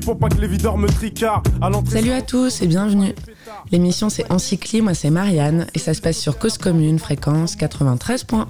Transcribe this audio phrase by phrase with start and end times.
[0.00, 1.48] pour pas que les videurs me tricardent.
[1.88, 3.14] Salut à tous et bienvenue.
[3.70, 8.46] L'émission c'est Encycli, moi c'est Marianne et ça se passe sur Cause Commune, fréquence 93.1.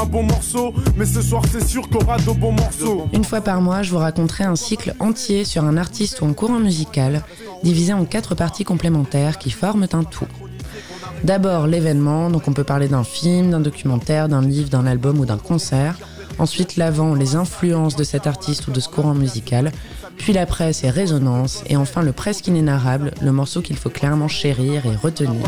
[0.00, 3.06] un bon morceau, mais ce soir c'est sûr aura de bons morceaux.
[3.12, 6.32] Une fois par mois, je vous raconterai un cycle entier sur un artiste ou un
[6.32, 7.22] courant musical,
[7.62, 10.28] divisé en quatre parties complémentaires qui forment un tout.
[11.24, 15.26] D'abord l'événement, donc on peut parler d'un film, d'un documentaire, d'un livre, d'un album ou
[15.26, 15.96] d'un concert.
[16.38, 19.72] Ensuite l'avant, les influences de cet artiste ou de ce courant musical.
[20.18, 21.62] Puis l'après, ses résonances.
[21.68, 25.42] Et enfin le presque inénarrable, le morceau qu'il faut clairement chérir et retenir.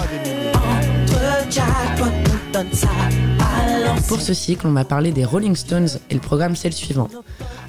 [4.09, 7.09] Pour ce cycle, on va parler des Rolling Stones et le programme c'est le suivant.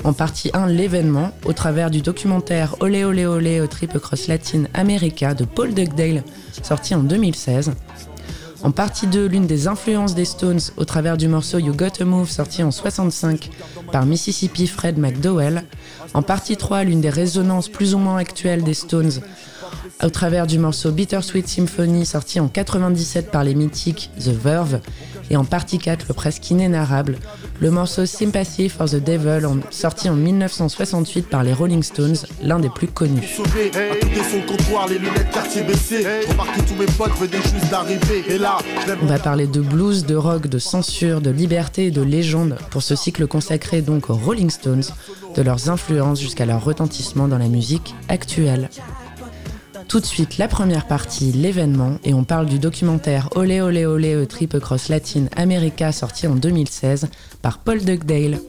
[0.04, 4.64] En partie 1, l'événement, au travers du documentaire Olé Olé Olé au Trip Across Latin
[4.74, 6.24] America de Paul Dugdale,
[6.64, 7.74] sorti en 2016.
[8.62, 12.06] En partie 2, l'une des influences des Stones au travers du morceau You Got to
[12.06, 13.50] Move sorti en 65
[13.92, 15.64] par Mississippi Fred McDowell.
[16.14, 19.12] En partie 3, l'une des résonances plus ou moins actuelles des Stones
[20.04, 24.82] au travers du morceau Bittersweet Symphony sorti en 97 par les mythiques The Verve
[25.30, 27.18] et en partie 4 le presque inénarrable,
[27.60, 32.70] le morceau Sympathy for the Devil sorti en 1968 par les Rolling Stones, l'un des
[32.70, 33.22] plus connus.
[39.02, 42.82] On va parler de blues, de rock, de censure, de liberté et de légende pour
[42.82, 44.84] ce cycle consacré donc aux Rolling Stones,
[45.36, 48.70] de leurs influences jusqu'à leur retentissement dans la musique actuelle.
[49.90, 54.14] Tout de suite, la première partie, l'événement, et on parle du documentaire Olé Olé Olé
[54.14, 57.08] A Trip Across Latin America sorti en 2016
[57.42, 58.40] par Paul Dugdale.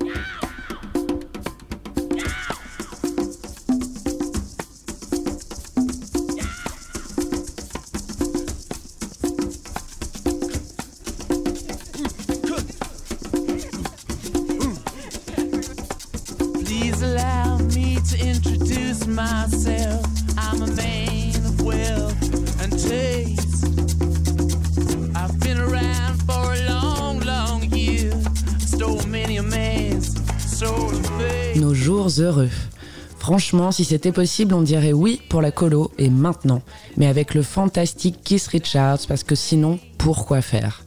[33.50, 36.62] Franchement, si c'était possible, on dirait oui pour la colo et maintenant,
[36.96, 40.84] mais avec le fantastique Keith Richards, parce que sinon, pourquoi faire?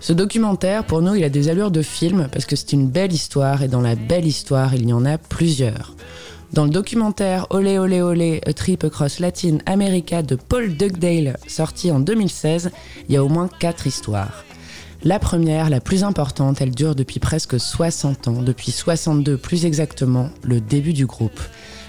[0.00, 3.14] Ce documentaire, pour nous, il a des allures de film, parce que c'est une belle
[3.14, 5.96] histoire, et dans la belle histoire, il y en a plusieurs.
[6.52, 11.90] Dans le documentaire Olé Olé Olé, A Trip Across Latin America de Paul Dugdale, sorti
[11.90, 12.70] en 2016,
[13.08, 14.44] il y a au moins quatre histoires.
[15.04, 20.28] La première, la plus importante, elle dure depuis presque 60 ans, depuis 62 plus exactement,
[20.42, 21.40] le début du groupe.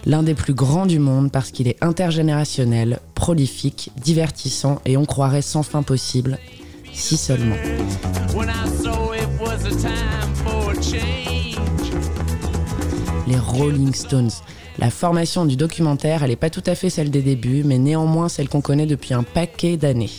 [0.08, 5.42] L'un des plus grands du monde parce qu'il est intergénérationnel, prolifique, divertissant et on croirait
[5.42, 6.38] sans fin possible,
[6.94, 7.56] si seulement.
[13.28, 14.30] Les Rolling Stones.
[14.78, 18.30] La formation du documentaire, elle n'est pas tout à fait celle des débuts, mais néanmoins
[18.30, 20.12] celle qu'on connaît depuis un paquet d'années.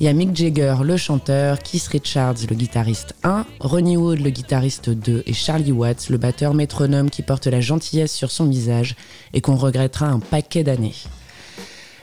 [0.00, 4.30] Il y a Mick Jagger, le chanteur, Keith Richards, le guitariste 1, Ronnie Wood, le
[4.30, 8.96] guitariste 2, et Charlie Watts, le batteur métronome qui porte la gentillesse sur son visage
[9.34, 10.94] et qu'on regrettera un paquet d'années.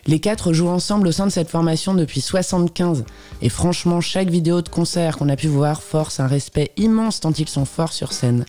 [0.05, 3.03] Les quatre jouent ensemble au sein de cette formation depuis 75
[3.41, 7.31] et franchement chaque vidéo de concert qu'on a pu voir force un respect immense tant
[7.31, 8.45] ils sont forts sur scène.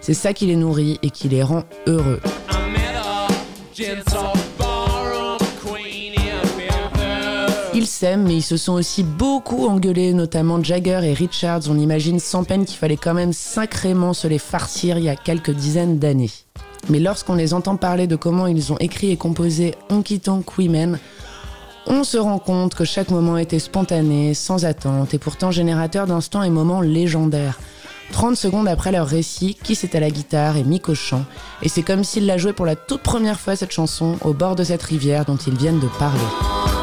[0.00, 2.20] C'est ça qui les nourrit et qui les rend heureux.
[8.02, 11.62] Mais ils se sont aussi beaucoup engueulés, notamment Jagger et Richards.
[11.70, 15.16] On imagine sans peine qu'il fallait quand même sacrément se les farcir il y a
[15.16, 16.30] quelques dizaines d'années.
[16.88, 20.98] Mais lorsqu'on les entend parler de comment ils ont écrit et composé Honky Tonk Women,
[21.86, 26.42] on se rend compte que chaque moment était spontané, sans attente, et pourtant générateur d'instants
[26.42, 27.58] et moments légendaires.
[28.12, 31.24] 30 secondes après leur récit, Kiss est à la guitare et Mick au chant,
[31.62, 34.54] et c'est comme s'ils la jouaient pour la toute première fois cette chanson au bord
[34.54, 36.75] de cette rivière dont ils viennent de parler.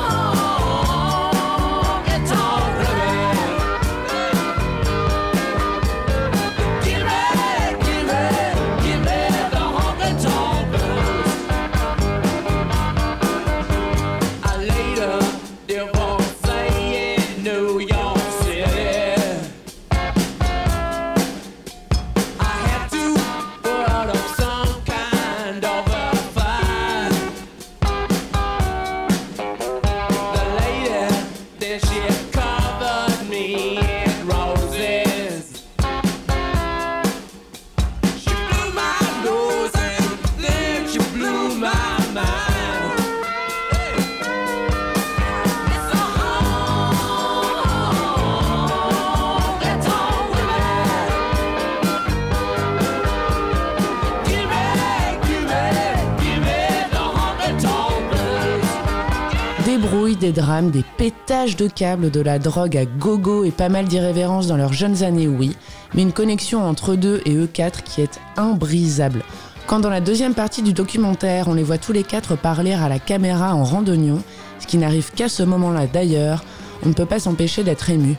[60.34, 64.58] Drames, des pétages de câbles, de la drogue à gogo et pas mal d'irrévérence dans
[64.58, 65.56] leurs jeunes années, oui,
[65.94, 69.24] mais une connexion entre deux et eux quatre qui est imbrisable.
[69.66, 72.90] Quand dans la deuxième partie du documentaire, on les voit tous les quatre parler à
[72.90, 74.22] la caméra en randonnion,
[74.60, 76.44] ce qui n'arrive qu'à ce moment-là d'ailleurs,
[76.86, 78.18] on ne peut pas s'empêcher d'être ému.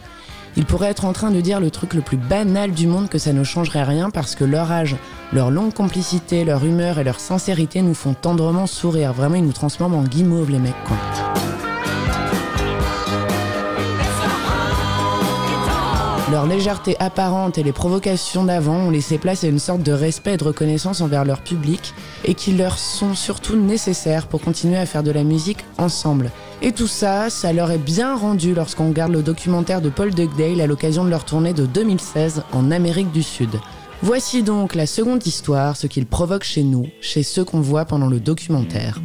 [0.57, 3.19] Ils pourraient être en train de dire le truc le plus banal du monde que
[3.19, 4.97] ça ne changerait rien parce que leur âge,
[5.33, 9.13] leur longue complicité, leur humeur et leur sincérité nous font tendrement sourire.
[9.13, 10.75] Vraiment, ils nous transforment en guimauve, les mecs.
[16.35, 20.35] Leur légèreté apparente et les provocations d'avant ont laissé place à une sorte de respect
[20.35, 21.95] et de reconnaissance envers leur public
[22.25, 26.33] et qui leur sont surtout nécessaires pour continuer à faire de la musique ensemble.
[26.61, 30.61] Et tout ça, ça leur est bien rendu lorsqu'on regarde le documentaire de Paul Dugdale
[30.61, 33.61] à l'occasion de leur tournée de 2016 en Amérique du Sud.
[34.03, 38.09] Voici donc la seconde histoire, ce qu'il provoque chez nous, chez ceux qu'on voit pendant
[38.09, 39.01] le documentaire.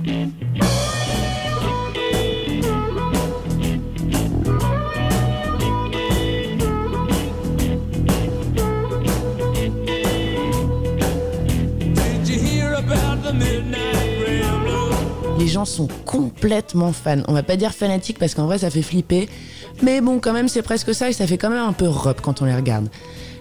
[15.66, 17.24] Sont complètement fans.
[17.28, 19.30] On va pas dire fanatiques parce qu'en vrai ça fait flipper.
[19.82, 22.18] Mais bon, quand même, c'est presque ça et ça fait quand même un peu rock
[22.22, 22.90] quand on les regarde.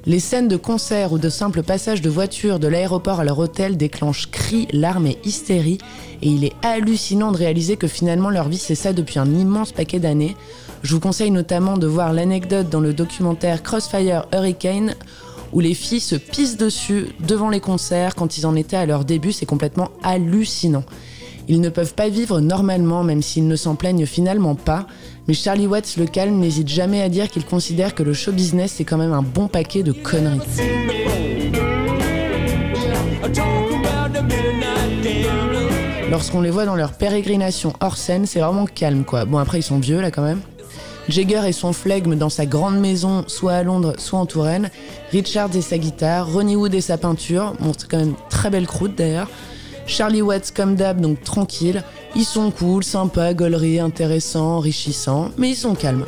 [0.06, 3.76] Les scènes de concert ou de simples passages de voitures de l'aéroport à leur hôtel
[3.76, 5.78] déclenchent cris, larmes et hystérie.
[6.22, 9.72] Et il est hallucinant de réaliser que finalement leur vie c'est ça depuis un immense
[9.72, 10.36] paquet d'années.
[10.82, 14.94] Je vous conseille notamment de voir l'anecdote dans le documentaire Crossfire Hurricane
[15.52, 19.04] où les filles se pissent dessus devant les concerts quand ils en étaient à leur
[19.04, 19.32] début.
[19.32, 20.84] C'est complètement hallucinant.
[21.48, 24.86] Ils ne peuvent pas vivre normalement, même s'ils ne s'en plaignent finalement pas.
[25.26, 28.74] Mais Charlie Watts le calme n'hésite jamais à dire qu'il considère que le show business
[28.76, 30.40] c'est quand même un bon paquet de conneries.
[36.10, 39.24] Lorsqu'on les voit dans leur pérégrination hors scène, c'est vraiment calme quoi.
[39.24, 40.40] Bon après ils sont vieux là quand même.
[41.08, 44.70] Jagger et son flegme dans sa grande maison, soit à Londres, soit en Touraine.
[45.10, 47.54] Richards et sa guitare, Ronnie Wood et sa peinture.
[47.60, 49.30] Bon, c'est quand même très belle croûte d'ailleurs.
[49.88, 51.82] Charlie Watts comme d'hab, donc tranquille.
[52.14, 56.05] Ils sont cool, sympas, gauleries, intéressants, enrichissants, mais ils sont calmes.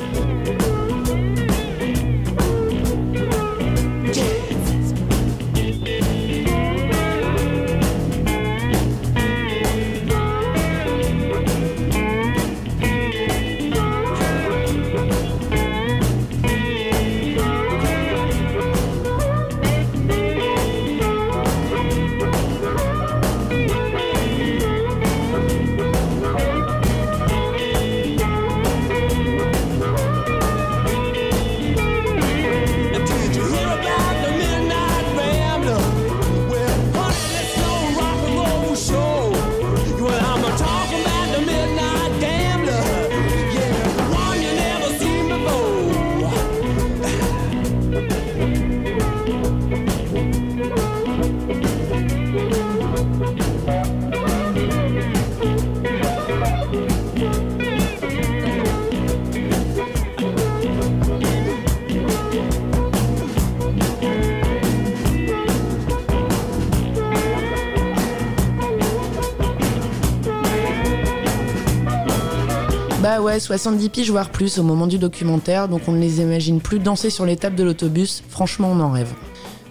[73.21, 76.79] Ouais, 70 piges voire plus au moment du documentaire, donc on ne les imagine plus
[76.79, 79.13] danser sur les tables de l'autobus, franchement on en rêve.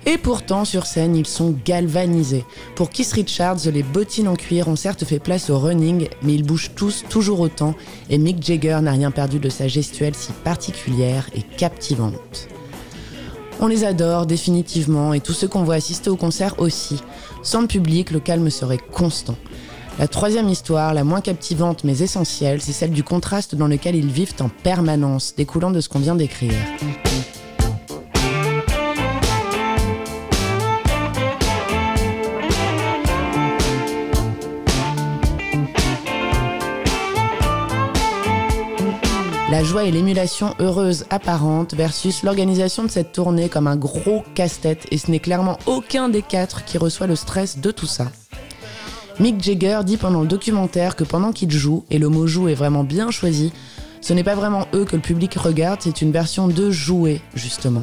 [0.07, 2.45] Et pourtant, sur scène, ils sont galvanisés.
[2.77, 6.47] Pour Keith Richards, les bottines en cuir ont certes fait place au running, mais ils
[6.47, 7.75] bougent tous toujours autant,
[8.09, 12.47] et Mick Jagger n'a rien perdu de sa gestuelle si particulière et captivante.
[13.59, 17.03] On les adore définitivement, et tous ceux qu'on voit assister au concert aussi.
[17.43, 19.37] Sans le public, le calme serait constant.
[20.01, 24.11] La troisième histoire, la moins captivante mais essentielle, c'est celle du contraste dans lequel ils
[24.11, 26.55] vivent en permanence, découlant de ce qu'on vient d'écrire.
[39.51, 44.87] La joie et l'émulation heureuse apparente versus l'organisation de cette tournée comme un gros casse-tête
[44.91, 48.07] et ce n'est clairement aucun des quatre qui reçoit le stress de tout ça.
[49.21, 52.55] Mick Jagger dit pendant le documentaire que pendant qu'il joue, et le mot joue est
[52.55, 53.53] vraiment bien choisi,
[54.01, 57.83] ce n'est pas vraiment eux que le public regarde, c'est une version de jouer, justement.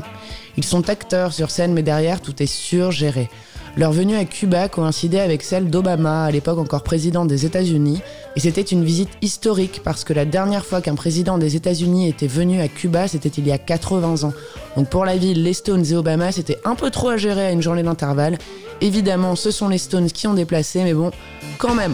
[0.58, 3.29] Ils sont acteurs sur scène, mais derrière, tout est surgéré.
[3.77, 8.01] Leur venue à Cuba coïncidait avec celle d'Obama, à l'époque encore président des États-Unis,
[8.36, 12.25] et c'était une visite historique parce que la dernière fois qu'un président des États-Unis était
[12.25, 14.34] venu à Cuba, c'était il y a 80 ans.
[14.75, 17.51] Donc pour la ville, les Stones et Obama, c'était un peu trop à gérer à
[17.51, 18.39] une journée d'intervalle.
[18.81, 21.12] Évidemment, ce sont les Stones qui ont déplacé, mais bon,
[21.60, 21.93] quand même.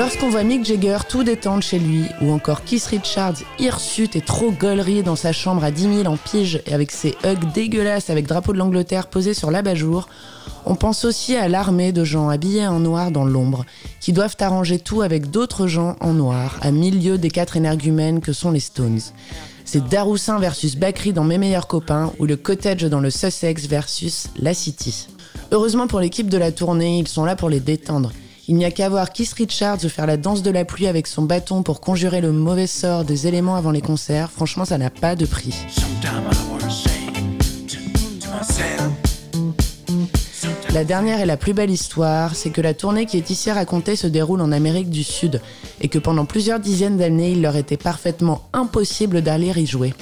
[0.00, 4.50] Lorsqu'on voit Mick Jagger tout détendre chez lui, ou encore Keith Richards hirsute et trop
[4.50, 8.26] gaulerie dans sa chambre à 10 000 en pige et avec ses hugs dégueulasses avec
[8.26, 10.08] drapeau de l'Angleterre posé sur l'abat-jour,
[10.64, 13.66] on pense aussi à l'armée de gens habillés en noir dans l'ombre,
[14.00, 18.32] qui doivent arranger tout avec d'autres gens en noir, à milieu des quatre énergumènes que
[18.32, 19.00] sont les Stones.
[19.66, 24.28] C'est Daroussin versus Bakri dans Mes meilleurs copains, ou le Cottage dans le Sussex versus
[24.38, 25.08] La City.
[25.52, 28.12] Heureusement pour l'équipe de la tournée, ils sont là pour les détendre.
[28.48, 31.22] Il n'y a qu'à voir Keith Richards faire la danse de la pluie avec son
[31.22, 34.30] bâton pour conjurer le mauvais sort des éléments avant les concerts.
[34.30, 35.54] Franchement, ça n'a pas de prix.
[40.72, 43.96] La dernière et la plus belle histoire, c'est que la tournée qui est ici racontée
[43.96, 45.40] se déroule en Amérique du Sud
[45.80, 49.94] et que pendant plusieurs dizaines d'années, il leur était parfaitement impossible d'aller y jouer.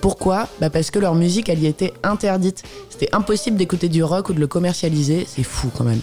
[0.00, 0.48] Pourquoi?
[0.60, 2.62] Bah Parce que leur musique, elle y était interdite.
[2.88, 6.00] C'était impossible d'écouter du rock ou de le commercialiser, c'est fou quand même.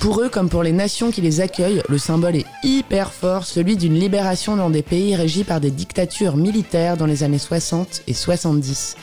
[0.00, 3.76] Pour eux, comme pour les nations qui les accueillent, le symbole est hyper fort, celui
[3.76, 8.14] d'une libération dans des pays régis par des dictatures militaires dans les années 60 et
[8.14, 8.96] 70.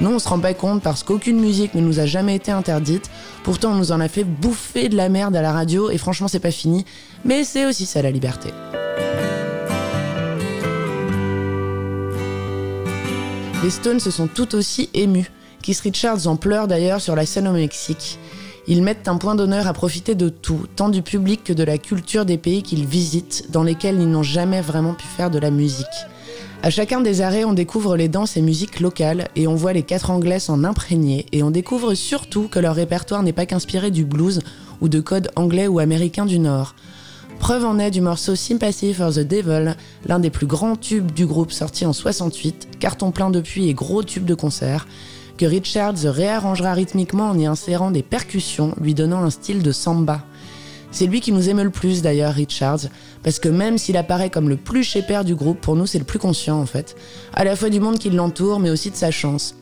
[0.00, 3.10] Nous, on se rend pas compte parce qu'aucune musique ne nous a jamais été interdite.
[3.44, 6.26] Pourtant, on nous en a fait bouffer de la merde à la radio et franchement,
[6.26, 6.84] c'est pas fini.
[7.24, 8.48] Mais c'est aussi ça la liberté.
[13.62, 15.30] Les Stones se sont tout aussi émus.
[15.62, 18.18] Keith Richards en pleure d'ailleurs sur la scène au Mexique.
[18.70, 21.76] Ils mettent un point d'honneur à profiter de tout, tant du public que de la
[21.76, 25.50] culture des pays qu'ils visitent, dans lesquels ils n'ont jamais vraiment pu faire de la
[25.50, 25.86] musique.
[26.62, 29.82] À chacun des arrêts, on découvre les danses et musiques locales et on voit les
[29.82, 34.04] quatre anglais s'en imprégner et on découvre surtout que leur répertoire n'est pas qu'inspiré du
[34.04, 34.38] blues
[34.80, 36.76] ou de codes anglais ou américains du Nord.
[37.40, 39.74] Preuve en est du morceau Sympathy for the Devil,
[40.06, 44.04] l'un des plus grands tubes du groupe sorti en 68, carton plein depuis et gros
[44.04, 44.86] tube de concert,
[45.40, 50.20] que Richards réarrangera rythmiquement en y insérant des percussions, lui donnant un style de samba.
[50.90, 52.90] C'est lui qui nous émeut le plus d'ailleurs, Richards,
[53.22, 56.04] parce que même s'il apparaît comme le plus père du groupe, pour nous c'est le
[56.04, 56.94] plus conscient en fait,
[57.32, 59.54] à la fois du monde qui l'entoure mais aussi de sa chance.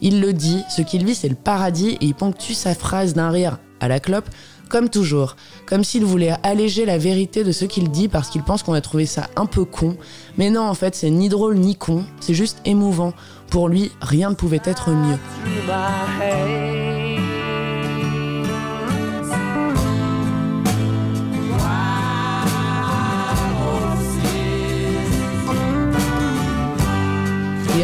[0.00, 3.30] Il le dit, ce qu'il vit c'est le paradis et il ponctue sa phrase d'un
[3.30, 4.30] rire à la clope,
[4.68, 8.62] comme toujours, comme s'il voulait alléger la vérité de ce qu'il dit parce qu'il pense
[8.62, 9.96] qu'on a trouvé ça un peu con.
[10.38, 13.12] Mais non, en fait, c'est ni drôle ni con, c'est juste émouvant.
[13.50, 15.18] Pour lui, rien ne pouvait être mieux.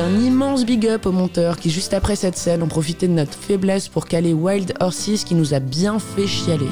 [0.00, 3.34] Un immense big up aux monteurs qui, juste après cette scène, ont profité de notre
[3.34, 6.70] faiblesse pour caler Wild Horses qui nous a bien fait chialer.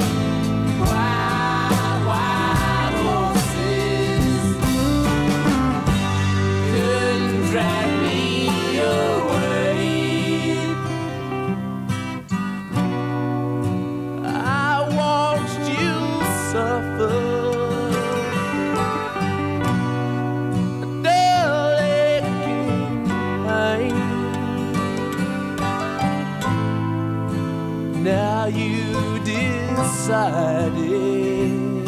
[30.08, 31.84] decided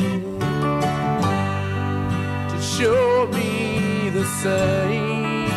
[2.51, 5.49] to show me the same.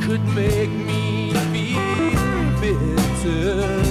[0.07, 3.84] could make me feel bitter.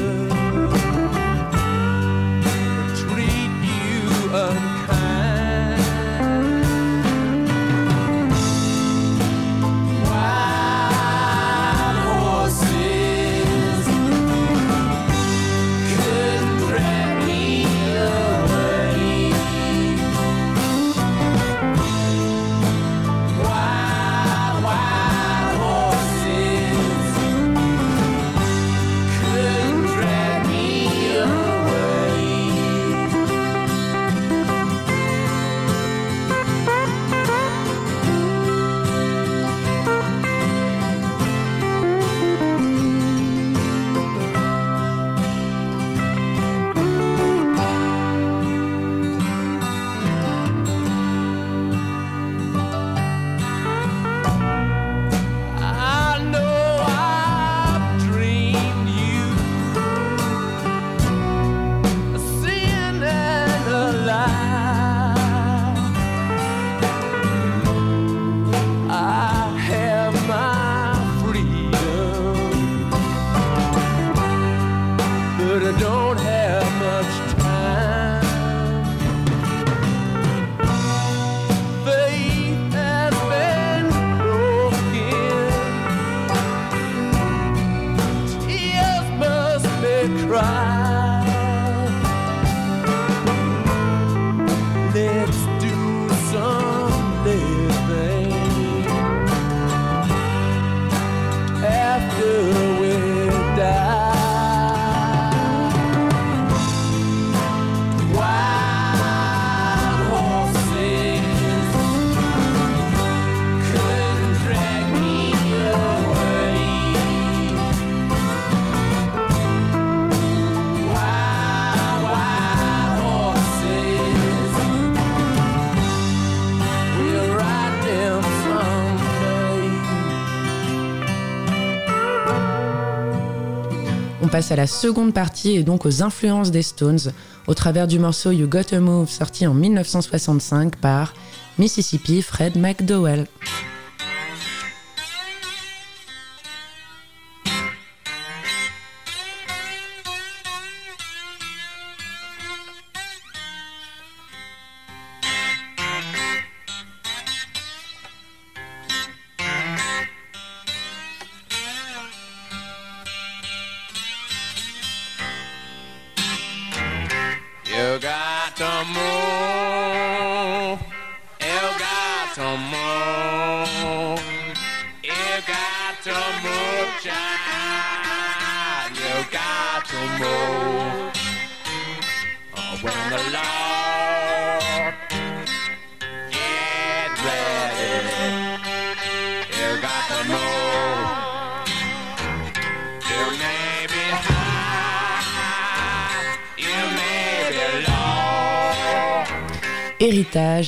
[134.52, 137.00] À la seconde partie et donc aux influences des Stones
[137.48, 141.14] au travers du morceau You Gotta Move sorti en 1965 par
[141.58, 143.28] Mississippi Fred McDowell.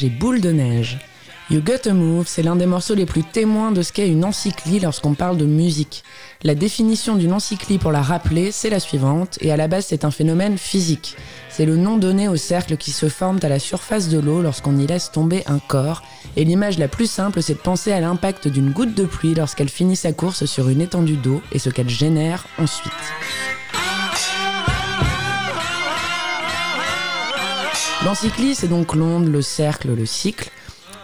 [0.09, 0.99] De neige.
[1.51, 4.25] You Got a Move, c'est l'un des morceaux les plus témoins de ce qu'est une
[4.25, 6.03] encyclie lorsqu'on parle de musique.
[6.43, 10.05] La définition d'une encyclie pour la rappeler, c'est la suivante, et à la base c'est
[10.05, 11.15] un phénomène physique.
[11.49, 14.77] C'est le nom donné aux cercles qui se forment à la surface de l'eau lorsqu'on
[14.77, 16.01] y laisse tomber un corps,
[16.35, 19.69] et l'image la plus simple c'est de penser à l'impact d'une goutte de pluie lorsqu'elle
[19.69, 22.91] finit sa course sur une étendue d'eau et ce qu'elle génère ensuite.
[28.05, 30.51] L'encyclie, c'est donc l'onde, le cercle, le cycle.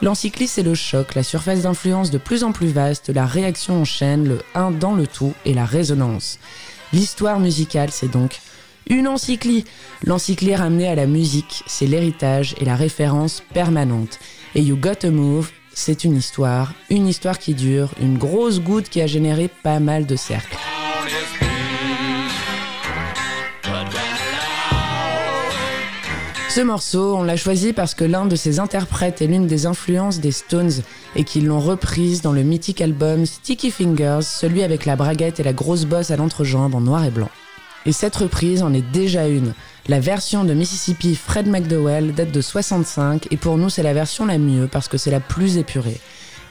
[0.03, 3.85] L'encyclie, c'est le choc, la surface d'influence de plus en plus vaste, la réaction en
[3.85, 6.37] chaîne, le un dans le tout et la résonance.
[6.93, 8.39] L'histoire musicale, c'est donc
[8.87, 9.65] une encyclie.
[10.03, 14.19] L'encyclie ramenée à la musique, c'est l'héritage et la référence permanente.
[14.53, 18.89] Et You Got to Move, c'est une histoire, une histoire qui dure, une grosse goutte
[18.89, 20.55] qui a généré pas mal de cercles.
[26.53, 30.19] Ce morceau, on l'a choisi parce que l'un de ses interprètes est l'une des influences
[30.19, 30.83] des Stones
[31.15, 35.43] et qu'ils l'ont reprise dans le mythique album Sticky Fingers, celui avec la braguette et
[35.43, 37.29] la grosse bosse à l'entrejambe en noir et blanc.
[37.85, 39.53] Et cette reprise en est déjà une.
[39.87, 44.25] La version de Mississippi Fred McDowell date de 65 et pour nous c'est la version
[44.25, 46.01] la mieux parce que c'est la plus épurée.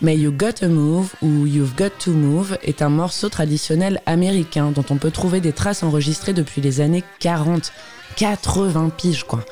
[0.01, 4.71] Mais You Got to Move ou You've Got to Move est un morceau traditionnel américain
[4.71, 7.71] dont on peut trouver des traces enregistrées depuis les années 40.
[8.17, 9.45] 80 piges quoi.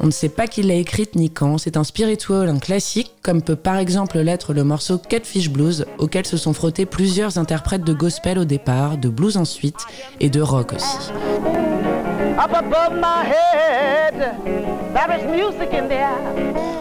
[0.00, 3.42] On ne sait pas qui l'a écrite ni quand, c'est un spiritual, un classique, comme
[3.42, 7.92] peut par exemple l'être le morceau Catfish Blues, auquel se sont frottés plusieurs interprètes de
[7.92, 9.86] gospel au départ, de blues ensuite,
[10.20, 11.10] et de rock aussi.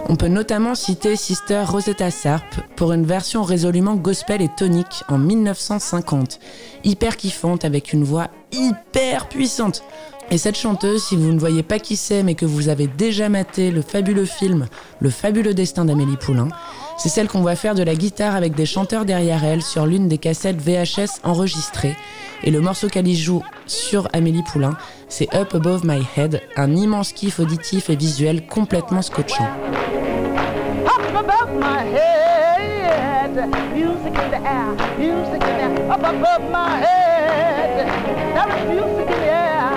[0.09, 2.45] On peut notamment citer Sister Rosetta Sarp
[2.75, 6.39] pour une version résolument gospel et tonique en 1950,
[6.83, 9.83] hyper kiffante avec une voix hyper puissante.
[10.33, 13.29] Et cette chanteuse, si vous ne voyez pas qui c'est, mais que vous avez déjà
[13.29, 14.65] maté le fabuleux film
[14.99, 16.47] Le fabuleux destin d'Amélie Poulain,
[16.97, 20.07] c'est celle qu'on voit faire de la guitare avec des chanteurs derrière elle sur l'une
[20.07, 21.95] des cassettes VHS enregistrées.
[22.43, 24.75] Et le morceau qu'elle y joue sur Amélie Poulain,
[25.07, 29.47] c'est Up Above My Head, un immense kiff auditif et visuel complètement scotchant.
[30.87, 33.35] Up above my head,
[33.75, 37.87] music in the air, music in the air, up above my head,
[38.67, 39.72] music in the air.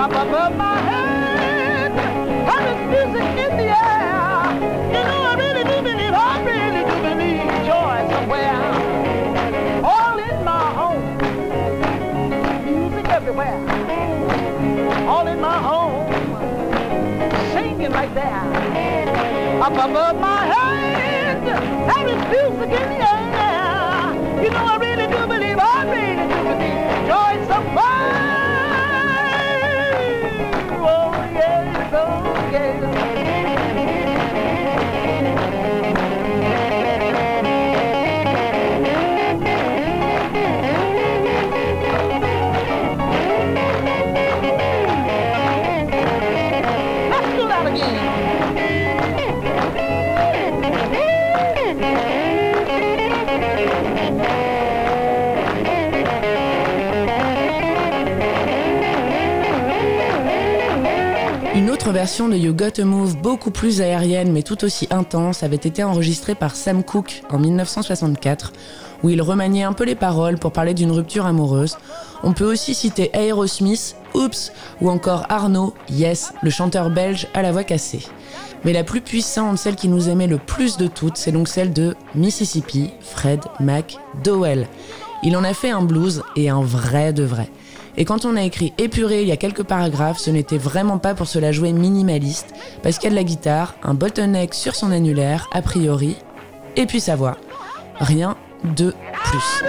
[0.00, 1.92] Up above my head.
[1.94, 4.52] There's music in the air.
[4.94, 8.60] You know, I really do believe, I really do believe joy somewhere.
[9.82, 11.16] All in my home.
[12.64, 13.58] Music everywhere.
[15.08, 16.06] All in my home.
[17.52, 19.62] Singing right there.
[19.62, 20.86] Up above my head.
[22.06, 24.44] Is music in the air.
[24.44, 27.95] You know, I really do believe, I really do believe joy somewhere.
[32.58, 34.05] Une
[61.86, 65.54] autre version de You Got a Move, beaucoup plus aérienne mais tout aussi intense, avait
[65.54, 68.52] été enregistrée par Sam Cooke en 1964,
[69.04, 71.78] où il remaniait un peu les paroles pour parler d'une rupture amoureuse.
[72.24, 77.52] On peut aussi citer Aerosmith, Oops, ou encore Arnaud, Yes, le chanteur belge à la
[77.52, 78.04] voix cassée.
[78.64, 81.72] Mais la plus puissante, celle qui nous aimait le plus de toutes, c'est donc celle
[81.72, 84.66] de Mississippi, Fred McDowell.
[85.22, 87.48] Il en a fait un blues et un vrai de vrai.
[87.98, 91.14] Et quand on a écrit épuré il y a quelques paragraphes, ce n'était vraiment pas
[91.14, 94.74] pour se la jouer minimaliste, parce qu'il y a de la guitare, un bottleneck sur
[94.74, 96.16] son annulaire, a priori,
[96.76, 97.38] et puis sa voix.
[97.98, 98.36] Rien
[98.76, 99.64] de plus.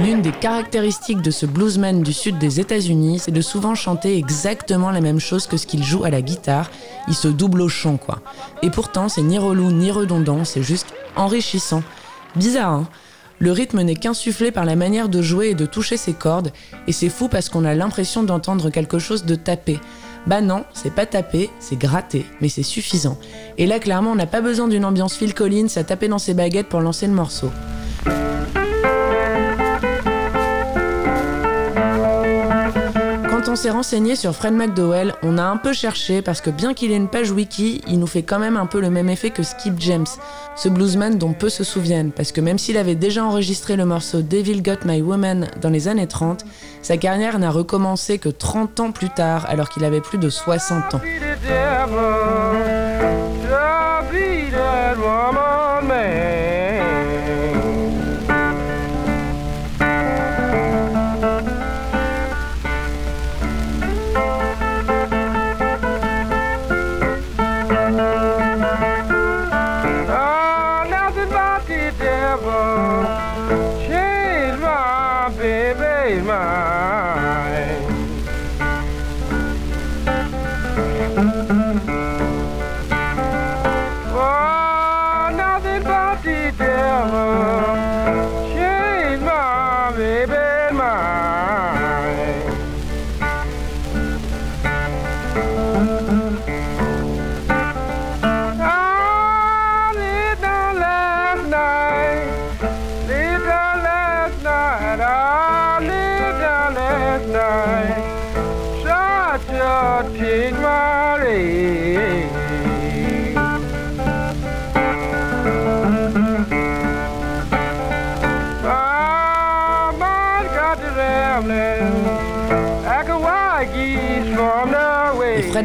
[0.00, 4.90] L'une des caractéristiques de ce bluesman du sud des États-Unis, c'est de souvent chanter exactement
[4.90, 6.70] la même chose que ce qu'il joue à la guitare.
[7.06, 8.20] Il se double au chant, quoi.
[8.62, 11.82] Et pourtant, c'est ni relou ni redondant, c'est juste enrichissant.
[12.34, 12.88] Bizarre, hein?
[13.40, 16.52] Le rythme n'est qu'insufflé par la manière de jouer et de toucher ses cordes,
[16.86, 19.80] et c'est fou parce qu'on a l'impression d'entendre quelque chose de tapé.
[20.26, 23.18] Bah non, c'est pas tapé, c'est gratté, mais c'est suffisant.
[23.56, 26.34] Et là, clairement, on n'a pas besoin d'une ambiance Phil Collins à taper dans ses
[26.34, 27.50] baguettes pour lancer le morceau.
[33.50, 36.92] On s'est renseigné sur Fred McDowell, on a un peu cherché parce que bien qu'il
[36.92, 39.42] ait une page wiki, il nous fait quand même un peu le même effet que
[39.42, 40.06] Skip James,
[40.54, 44.22] ce bluesman dont peu se souviennent, parce que même s'il avait déjà enregistré le morceau
[44.22, 46.44] Devil Got My Woman dans les années 30,
[46.80, 50.94] sa carrière n'a recommencé que 30 ans plus tard, alors qu'il avait plus de 60
[50.94, 51.00] ans.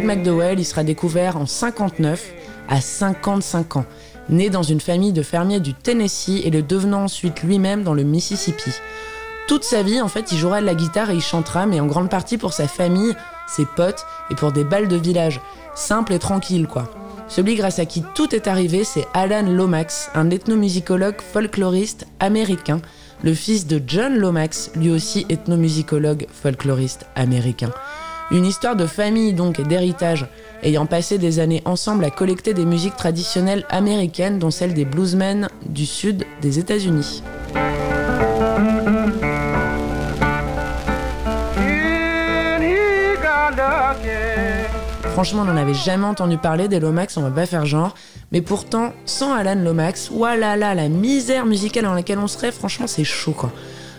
[0.06, 2.34] McDowell, il sera découvert en 59
[2.70, 3.86] à 55 ans,
[4.30, 8.04] né dans une famille de fermiers du Tennessee et le devenant ensuite lui-même dans le
[8.04, 8.72] Mississippi.
[9.48, 11.86] Toute sa vie, en fait, il jouera de la guitare et il chantera, mais en
[11.86, 13.16] grande partie pour sa famille,
[13.48, 15.40] ses potes et pour des balles de village.
[15.76, 16.90] Simple et tranquille, quoi.
[17.28, 22.80] Celui grâce à qui tout est arrivé, c'est Alan Lomax, un ethnomusicologue folkloriste américain,
[23.24, 27.72] le fils de John Lomax, lui aussi ethnomusicologue folkloriste américain.
[28.32, 30.28] Une histoire de famille donc et d'héritage,
[30.64, 35.48] ayant passé des années ensemble à collecter des musiques traditionnelles américaines, dont celle des bluesmen
[35.68, 37.22] du sud des États-Unis.
[45.14, 47.94] Franchement, on n'en avait jamais entendu parler des Lomax, on va pas faire genre.
[48.32, 52.88] Mais pourtant, sans Alan Lomax, voilà là, la misère musicale dans laquelle on serait, franchement,
[52.88, 53.52] c'est chaud quoi.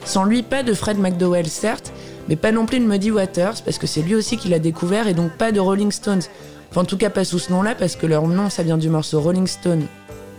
[0.04, 1.92] Sans lui, pas de Fred McDowell, certes,
[2.28, 5.08] mais pas non plus de Muddy Waters, parce que c'est lui aussi qui l'a découvert,
[5.08, 6.22] et donc pas de Rolling Stones.
[6.70, 8.88] Enfin, en tout cas, pas sous ce nom-là, parce que leur nom, ça vient du
[8.88, 9.86] morceau Rolling Stone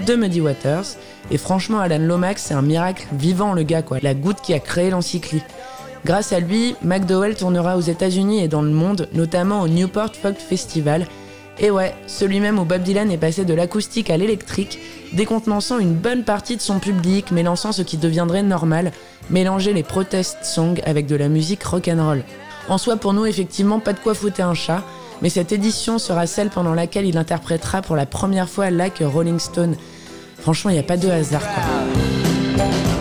[0.06, 0.86] de Muddy Waters.
[1.32, 4.00] Et franchement, Alan Lomax, c'est un miracle vivant, le gars, quoi.
[4.02, 5.42] La goutte qui a créé l'encyclie.
[6.06, 10.38] Grâce à lui, McDowell tournera aux États-Unis et dans le monde, notamment au Newport Folk
[10.38, 11.06] Festival.
[11.60, 14.80] Et ouais, celui-même où Bob Dylan est passé de l'acoustique à l'électrique,
[15.14, 18.92] décontenançant une bonne partie de son public, mélançant ce qui deviendrait normal,
[19.30, 22.24] mélanger les protest songs avec de la musique rock'n'roll.
[22.70, 24.84] En soi, pour nous, effectivement, pas de quoi foutre un chat,
[25.22, 29.40] mais cette édition sera celle pendant laquelle il interprétera pour la première fois Like Rolling
[29.40, 29.76] Stone.
[30.40, 31.42] Franchement, il n'y a pas de hasard.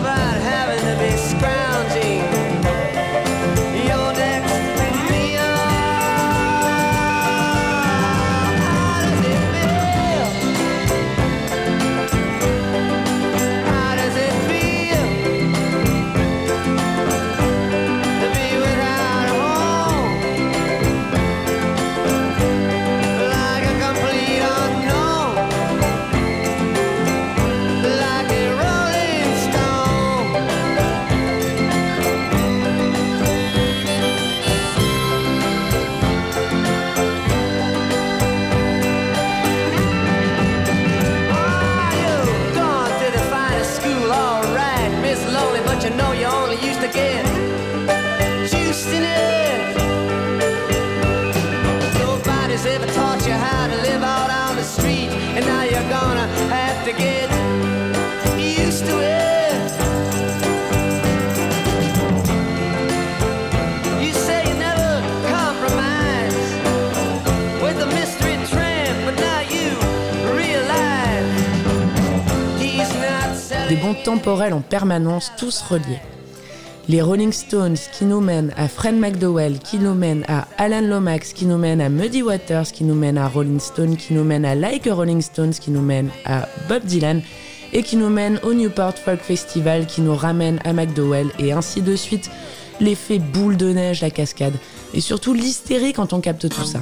[0.07, 0.46] lonely,
[74.07, 75.99] temporels en permanence, tous reliés.
[76.87, 81.33] Les Rolling Stones qui nous mènent à Fred McDowell, qui nous mènent à Alan Lomax,
[81.33, 84.45] qui nous mènent à Muddy Waters, qui nous mènent à Rolling Stone, qui nous mènent
[84.45, 87.21] à Like a Rolling Stones, qui nous mènent à Bob Dylan,
[87.73, 91.81] et qui nous mènent au Newport Folk Festival, qui nous ramène à McDowell, et ainsi
[91.81, 92.31] de suite.
[92.79, 94.53] L'effet boule de neige, la cascade,
[94.93, 96.79] et surtout l'hystérie quand on capte tout ça.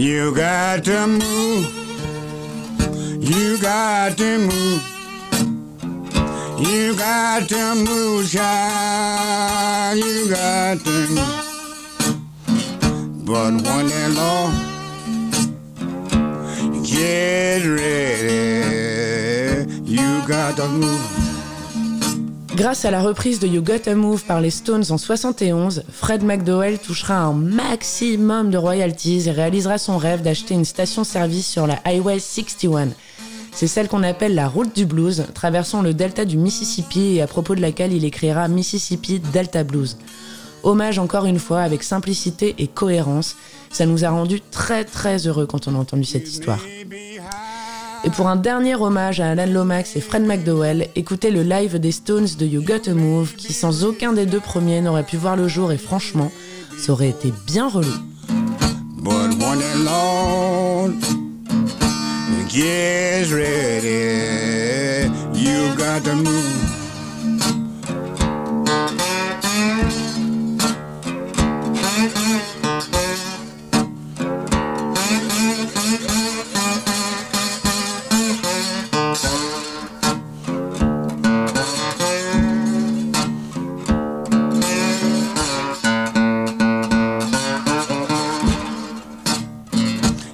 [0.00, 1.68] You got to move.
[3.22, 4.82] You got to move.
[6.58, 9.98] You got to move, child.
[9.98, 11.44] You got to move.
[13.26, 14.54] But when they long,
[16.82, 19.66] get ready.
[19.84, 21.19] You got to move.
[22.60, 26.78] Grâce à la reprise de You Gotta Move par les Stones en 71, Fred McDowell
[26.78, 32.18] touchera un maximum de royalties et réalisera son rêve d'acheter une station-service sur la Highway
[32.18, 32.88] 61.
[33.54, 37.26] C'est celle qu'on appelle la route du blues, traversant le delta du Mississippi et à
[37.26, 39.96] propos de laquelle il écrira Mississippi Delta Blues.
[40.62, 43.36] Hommage encore une fois avec simplicité et cohérence,
[43.70, 46.60] ça nous a rendu très très heureux quand on a entendu cette histoire.
[48.02, 51.92] Et pour un dernier hommage à Alan Lomax et Fred McDowell, écoutez le live des
[51.92, 55.48] Stones de You Gotta Move, qui sans aucun des deux premiers n'aurait pu voir le
[55.48, 56.32] jour et franchement,
[56.78, 57.88] ça aurait été bien relou.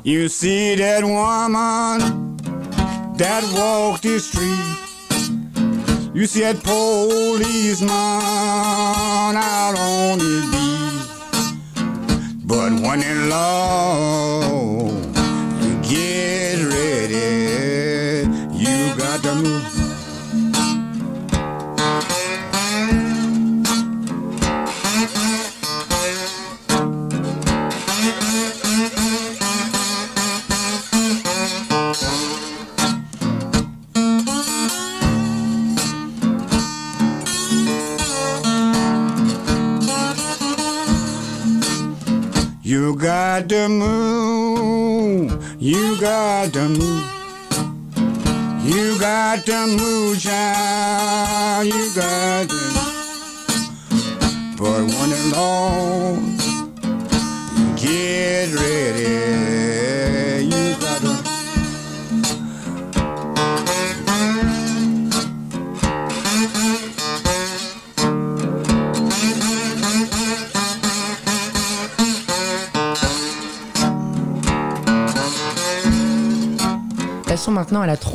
[0.06, 2.36] You see that woman
[3.16, 4.76] that walked the street.
[6.14, 11.02] You see that policeman out on the beat.
[12.46, 14.75] But when in love,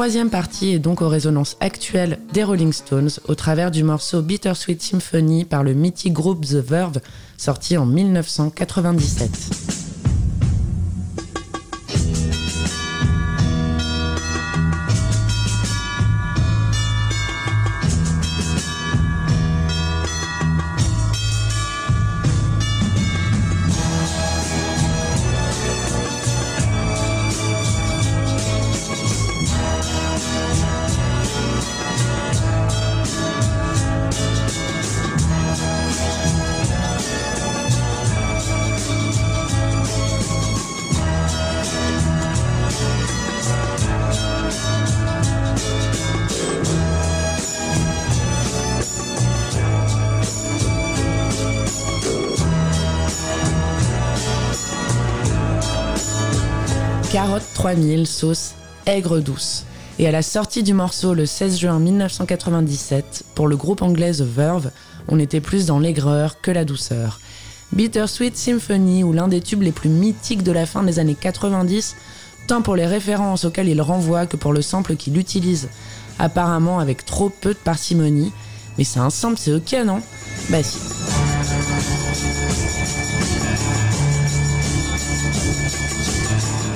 [0.01, 4.81] troisième partie et donc aux résonances actuelles des Rolling Stones au travers du morceau Bittersweet
[4.81, 7.01] Symphony par le mythique groupe The Verve
[7.37, 9.70] sorti en 1997.
[57.12, 58.54] 3000 sauce
[58.86, 59.65] aigre-douce.
[60.00, 64.21] Et à la sortie du morceau le 16 juin 1997, pour le groupe anglais The
[64.21, 64.71] Verve,
[65.10, 67.19] on était plus dans l'aigreur que la douceur.
[67.74, 71.97] Bittersweet Symphony, ou l'un des tubes les plus mythiques de la fin des années 90,
[72.47, 75.67] tant pour les références auxquelles il renvoie que pour le sample qu'il utilise,
[76.17, 78.32] apparemment avec trop peu de parcimonie.
[78.78, 80.02] Mais c'est un sample, c'est ok, non?
[80.50, 80.78] Bah si.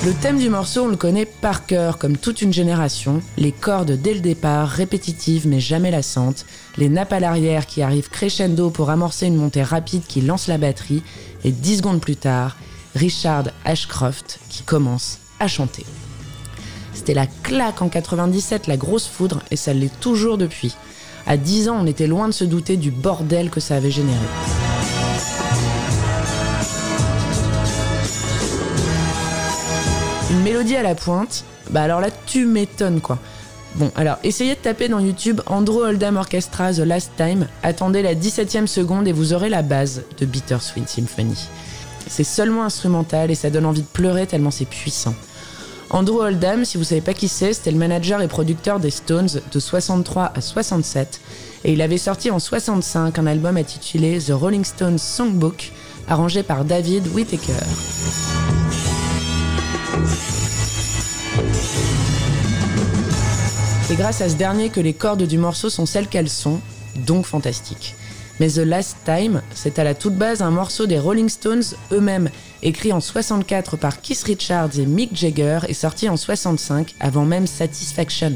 [0.06, 3.20] Le thème du morceau, on le connaît par cœur, comme toute une génération.
[3.38, 6.46] Les cordes dès le départ, répétitives mais jamais lassantes.
[6.76, 10.58] Les nappes à l'arrière qui arrivent crescendo pour amorcer une montée rapide qui lance la
[10.58, 11.02] batterie.
[11.42, 12.56] Et dix secondes plus tard,
[12.94, 15.84] Richard Ashcroft qui commence à chanter.
[16.94, 20.76] C'était la claque en 97, la grosse foudre, et ça l'est toujours depuis.
[21.26, 24.14] À 10 ans, on était loin de se douter du bordel que ça avait généré.
[30.30, 33.18] Une mélodie à la pointe, bah alors là tu m'étonnes quoi.
[33.76, 38.14] Bon, alors essayez de taper dans YouTube Andrew Oldham Orchestra The Last Time, attendez la
[38.14, 41.38] 17ème seconde et vous aurez la base de Bittersweet Symphony.
[42.08, 45.14] C'est seulement instrumental et ça donne envie de pleurer tellement c'est puissant.
[45.90, 49.28] Andrew Oldham, si vous savez pas qui c'est, c'était le manager et producteur des Stones
[49.52, 51.20] de 63 à 67
[51.64, 55.70] et il avait sorti en 65 un album intitulé The Rolling Stones Songbook
[56.08, 57.52] arrangé par David Whittaker.
[63.86, 66.60] C'est grâce à ce dernier que les cordes du morceau sont celles qu'elles sont,
[66.96, 67.94] donc fantastiques.
[68.40, 72.28] Mais The Last Time, c'est à la toute base un morceau des Rolling Stones eux-mêmes,
[72.62, 77.46] écrit en 64 par Keith Richards et Mick Jagger et sorti en 65 avant même
[77.46, 78.32] Satisfaction.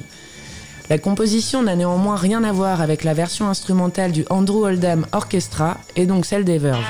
[0.88, 5.78] La composition n'a néanmoins rien à voir avec la version instrumentale du Andrew Oldham Orchestra
[5.96, 6.84] et donc celle des Verve.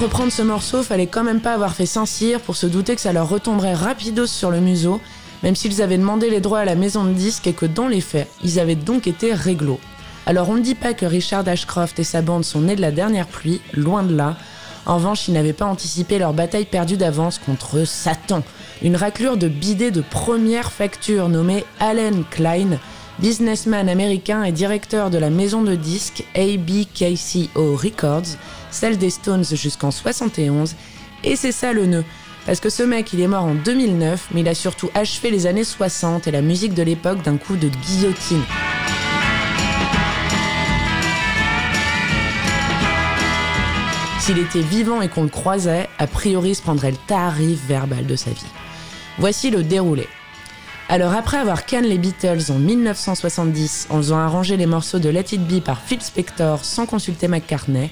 [0.00, 3.12] Reprendre ce morceau, fallait quand même pas avoir fait Saint-Cyr pour se douter que ça
[3.12, 4.98] leur retomberait rapidos sur le museau,
[5.42, 8.00] même s'ils avaient demandé les droits à la maison de disques et que dans les
[8.00, 9.78] faits, ils avaient donc été réglo.
[10.24, 12.92] Alors on ne dit pas que Richard Ashcroft et sa bande sont nés de la
[12.92, 14.36] dernière pluie, loin de là.
[14.86, 18.42] En revanche, ils n'avaient pas anticipé leur bataille perdue d'avance contre Satan,
[18.82, 22.78] une raclure de bidets de première facture nommée Allen Klein,
[23.20, 28.36] businessman américain et directeur de la maison de disques ABKCO Records,
[28.70, 30.74] celle des Stones jusqu'en 71,
[31.24, 32.04] et c'est ça le nœud.
[32.46, 35.46] Parce que ce mec, il est mort en 2009, mais il a surtout achevé les
[35.46, 38.42] années 60 et la musique de l'époque d'un coup de guillotine.
[44.20, 48.16] S'il était vivant et qu'on le croisait, a priori, se prendrait le tarif verbal de
[48.16, 48.46] sa vie.
[49.18, 50.08] Voici le déroulé.
[50.92, 55.26] Alors après avoir canne les Beatles en 1970 en faisant arranger les morceaux de Let
[55.30, 57.90] It Be par Phil Spector sans consulter McCartney,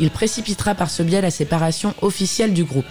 [0.00, 2.86] il précipitera par ce biais la séparation officielle du groupe.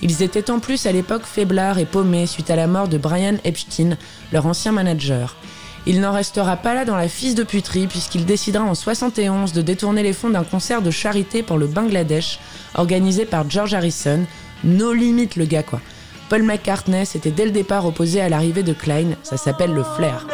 [0.00, 3.34] Ils étaient en plus à l'époque faiblards et paumés suite à la mort de Brian
[3.44, 3.98] Epstein,
[4.32, 5.36] leur ancien manager.
[5.84, 9.60] Il n'en restera pas là dans la fisse de puterie puisqu'il décidera en 71 de
[9.60, 12.40] détourner les fonds d'un concert de charité pour le Bangladesh
[12.74, 14.24] organisé par George Harrison.
[14.64, 15.82] No limite le gars quoi.
[16.28, 20.26] Paul McCartney s'était dès le départ opposé à l'arrivée de Klein, ça s'appelle le flair.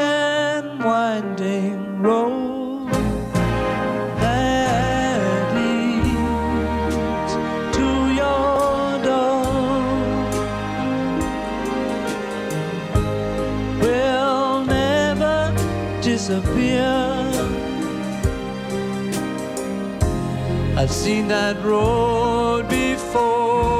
[20.80, 23.79] I've seen that road before.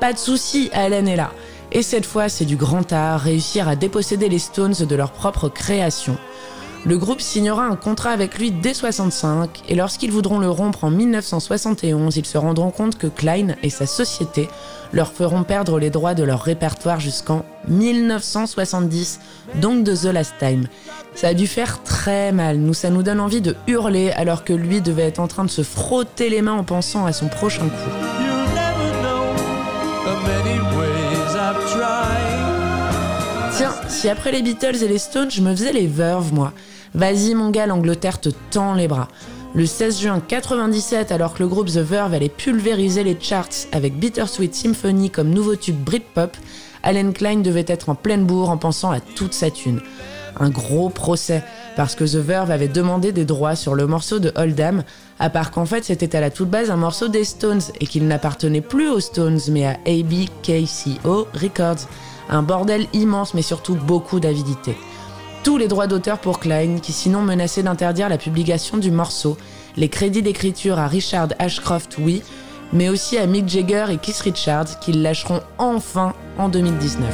[0.00, 1.32] Pas de souci, Allen est là.
[1.72, 5.48] Et cette fois, c'est du grand art, réussir à déposséder les Stones de leur propre
[5.48, 6.16] création.
[6.86, 10.90] Le groupe signera un contrat avec lui dès 65 et lorsqu'ils voudront le rompre en
[10.90, 14.50] 1971, ils se rendront compte que Klein et sa société
[14.92, 19.18] leur feront perdre les droits de leur répertoire jusqu'en 1970,
[19.54, 20.66] donc de The Last Time.
[21.14, 24.52] Ça a dû faire très mal, nous ça nous donne envie de hurler alors que
[24.52, 27.64] lui devait être en train de se frotter les mains en pensant à son prochain
[27.64, 28.23] coup.
[33.56, 36.52] Tiens, si après les Beatles et les Stones, je me faisais les Verve, moi.
[36.92, 39.06] Vas-y mon gars, l'Angleterre te tend les bras.
[39.54, 43.96] Le 16 juin 97, alors que le groupe The Verve allait pulvériser les charts avec
[43.96, 46.36] Bittersweet Symphony comme nouveau tube Britpop,
[46.82, 49.80] Alan Klein devait être en pleine bourre en pensant à toute sa thune.
[50.40, 51.44] Un gros procès,
[51.76, 54.82] parce que The Verve avait demandé des droits sur le morceau de Oldham,
[55.20, 58.08] à part qu'en fait c'était à la toute base un morceau des Stones et qu'il
[58.08, 61.86] n'appartenait plus aux Stones mais à ABKCO Records.
[62.28, 64.76] Un bordel immense mais surtout beaucoup d'avidité
[65.44, 69.36] tous les droits d'auteur pour Klein, qui sinon menaçait d'interdire la publication du morceau,
[69.76, 72.22] les crédits d'écriture à Richard Ashcroft, oui,
[72.72, 77.08] mais aussi à Mick Jagger et Keith Richards, qui lâcheront enfin en 2019.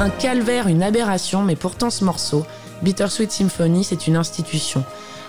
[0.00, 2.44] Un calvaire, une aberration, mais pourtant ce morceau,
[2.82, 4.84] Bittersweet Symphony, c'est une institution.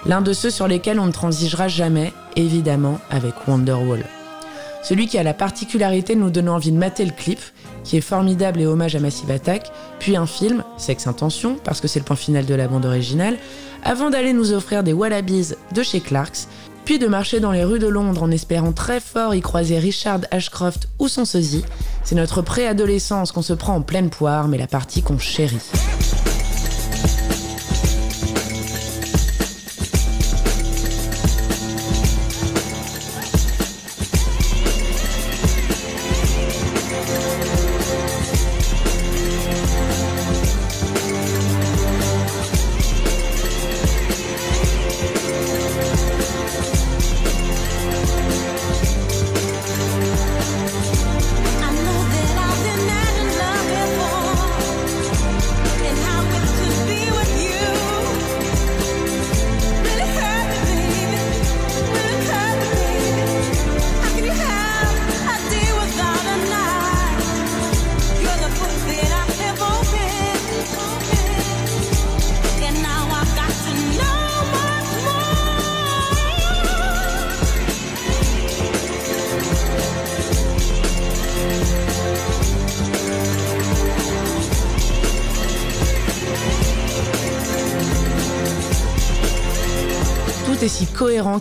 [0.05, 4.03] L'un de ceux sur lesquels on ne transigera jamais, évidemment, avec Wonderwall.
[4.83, 7.39] Celui qui a la particularité de nous donner envie de mater le clip,
[7.85, 11.87] qui est formidable et hommage à Massive Attack, puis un film, Sex Intention, parce que
[11.87, 13.37] c'est le point final de la bande originale,
[13.81, 16.47] avant d'aller nous offrir des Wallabies de chez Clarks,
[16.83, 20.19] puis de marcher dans les rues de Londres en espérant très fort y croiser Richard
[20.31, 21.63] Ashcroft ou son sosie.
[22.03, 25.71] C'est notre préadolescence qu'on se prend en pleine poire, mais la partie qu'on chérit.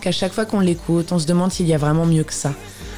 [0.01, 2.51] Qu'à chaque fois qu'on l'écoute, on se demande s'il y a vraiment mieux que ça.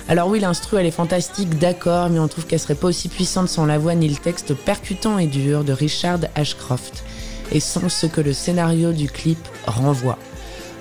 [0.07, 3.49] Alors oui, l'instru, elle est fantastique, d'accord, mais on trouve qu'elle serait pas aussi puissante
[3.49, 7.03] sans la voix ni le texte percutant et dur de Richard Ashcroft,
[7.51, 10.17] et sans ce que le scénario du clip renvoie.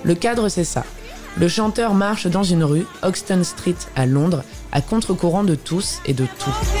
[0.03, 0.83] Le cadre, c'est ça.
[1.37, 6.13] Le chanteur marche dans une rue, Hoxton Street à Londres, à contre-courant de tous et
[6.13, 6.74] de tout.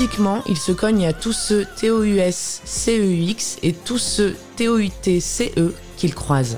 [0.00, 6.14] Physiquement, il se cogne à tous ceux TOUS, CEUX et tous ceux TOUT, CE qu'il
[6.14, 6.56] croise.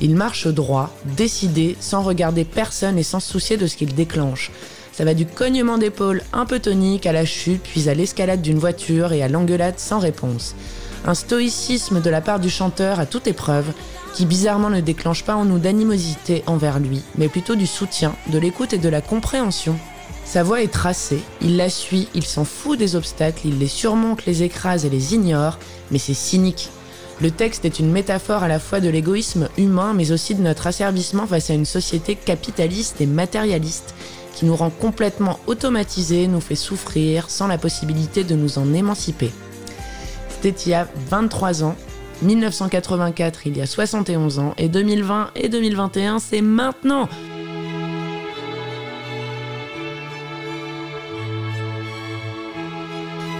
[0.00, 4.52] Il marche droit, décidé, sans regarder personne et sans se soucier de ce qu'il déclenche.
[4.92, 8.60] Ça va du cognement d'épaule un peu tonique à la chute, puis à l'escalade d'une
[8.60, 10.54] voiture et à l'engueulade sans réponse.
[11.04, 13.72] Un stoïcisme de la part du chanteur à toute épreuve,
[14.14, 18.38] qui bizarrement ne déclenche pas en nous d'animosité envers lui, mais plutôt du soutien, de
[18.38, 19.76] l'écoute et de la compréhension.
[20.24, 24.26] Sa voix est tracée, il la suit, il s'en fout des obstacles, il les surmonte,
[24.26, 25.58] les écrase et les ignore,
[25.90, 26.70] mais c'est cynique.
[27.20, 30.66] Le texte est une métaphore à la fois de l'égoïsme humain, mais aussi de notre
[30.66, 33.94] asservissement face à une société capitaliste et matérialiste
[34.34, 39.30] qui nous rend complètement automatisés, nous fait souffrir sans la possibilité de nous en émanciper.
[40.28, 41.76] C'était il y a 23 ans,
[42.22, 47.08] 1984 il y a 71 ans, et 2020 et 2021 c'est maintenant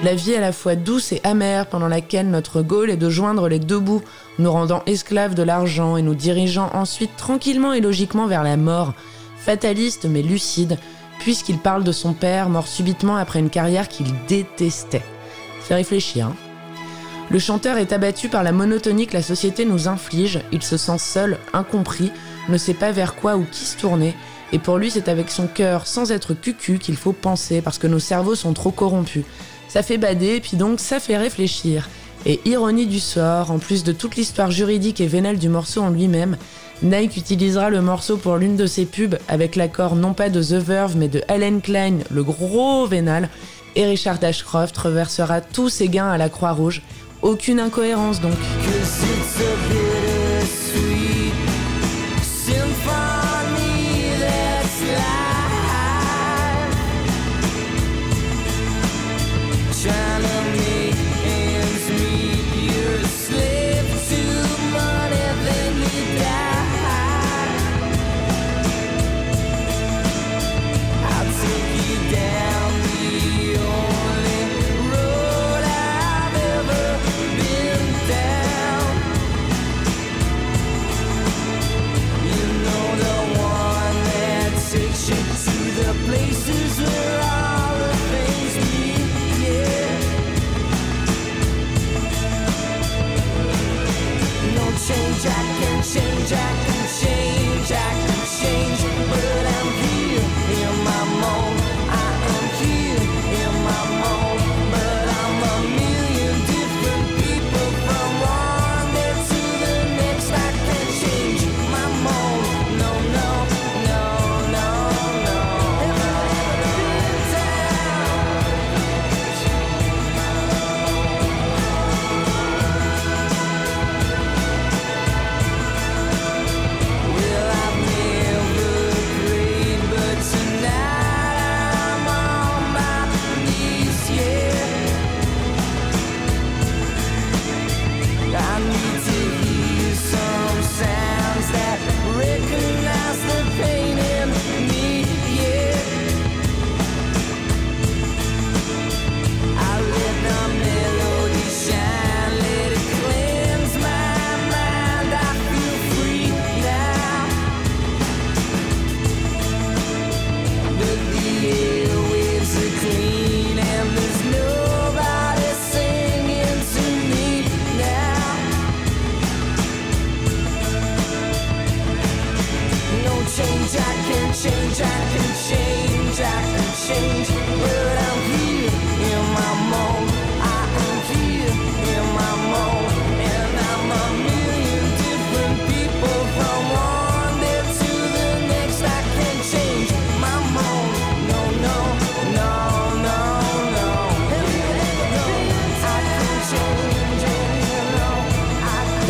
[0.05, 3.49] La vie à la fois douce et amère pendant laquelle notre goal est de joindre
[3.49, 4.03] les deux bouts,
[4.39, 8.93] nous rendant esclaves de l'argent et nous dirigeant ensuite tranquillement et logiquement vers la mort,
[9.39, 10.77] fataliste mais lucide,
[11.21, 15.01] puisqu'il parle de son père mort subitement après une carrière qu'il détestait.
[15.63, 16.27] Fait réfléchir.
[16.27, 16.37] Hein.
[17.31, 20.99] Le chanteur est abattu par la monotonie que la société nous inflige, il se sent
[20.99, 22.13] seul, incompris,
[22.51, 24.15] ne sait pas vers quoi ou qui se tourner,
[24.53, 27.87] et pour lui c'est avec son cœur sans être cucu qu'il faut penser parce que
[27.87, 29.25] nos cerveaux sont trop corrompus.
[29.69, 31.89] Ça fait bader, puis donc ça fait réfléchir.
[32.27, 35.91] Et ironie du sort, en plus de toute l'histoire juridique et vénale du morceau en
[35.91, 36.37] lui-même,
[36.83, 40.55] Nike utilisera le morceau pour l'une de ses pubs avec l'accord non pas de The
[40.55, 43.29] Verve mais de Allen Klein, le gros vénal,
[43.77, 46.83] et Richard Ashcroft reversera tous ses gains à la Croix-Rouge.
[47.23, 48.35] Aucune incohérence donc.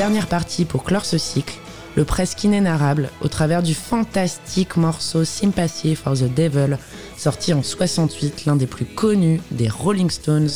[0.04, 1.54] Dernière partie pour clore ce cycle,
[1.96, 6.76] le presque inénarrable au travers du fantastique morceau Sympathy for the Devil,
[7.16, 10.50] sorti en 68, l'un des plus connus des Rolling Stones.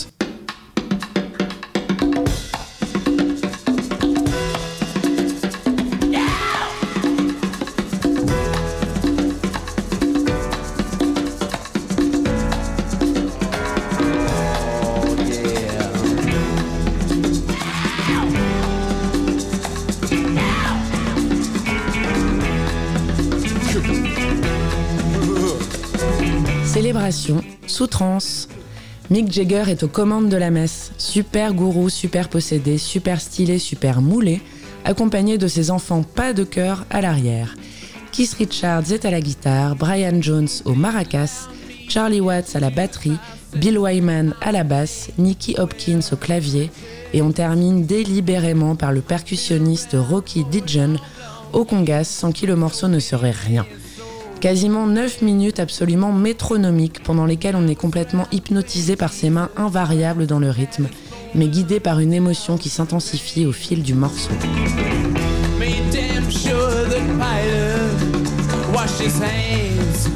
[27.88, 28.48] Trance.
[29.10, 34.02] Mick Jagger est aux commandes de la messe, super gourou, super possédé, super stylé, super
[34.02, 34.42] moulé,
[34.84, 37.56] accompagné de ses enfants pas de cœur à l'arrière.
[38.12, 41.48] Keith Richards est à la guitare, Brian Jones au maracas,
[41.88, 43.18] Charlie Watts à la batterie,
[43.56, 46.70] Bill Wyman à la basse, Nicky Hopkins au clavier,
[47.14, 50.96] et on termine délibérément par le percussionniste Rocky Dijon
[51.52, 53.64] au congas sans qui le morceau ne serait rien.
[54.40, 60.28] Quasiment 9 minutes absolument métronomiques pendant lesquelles on est complètement hypnotisé par ses mains invariables
[60.28, 60.86] dans le rythme,
[61.34, 64.30] mais guidé par une émotion qui s'intensifie au fil du morceau.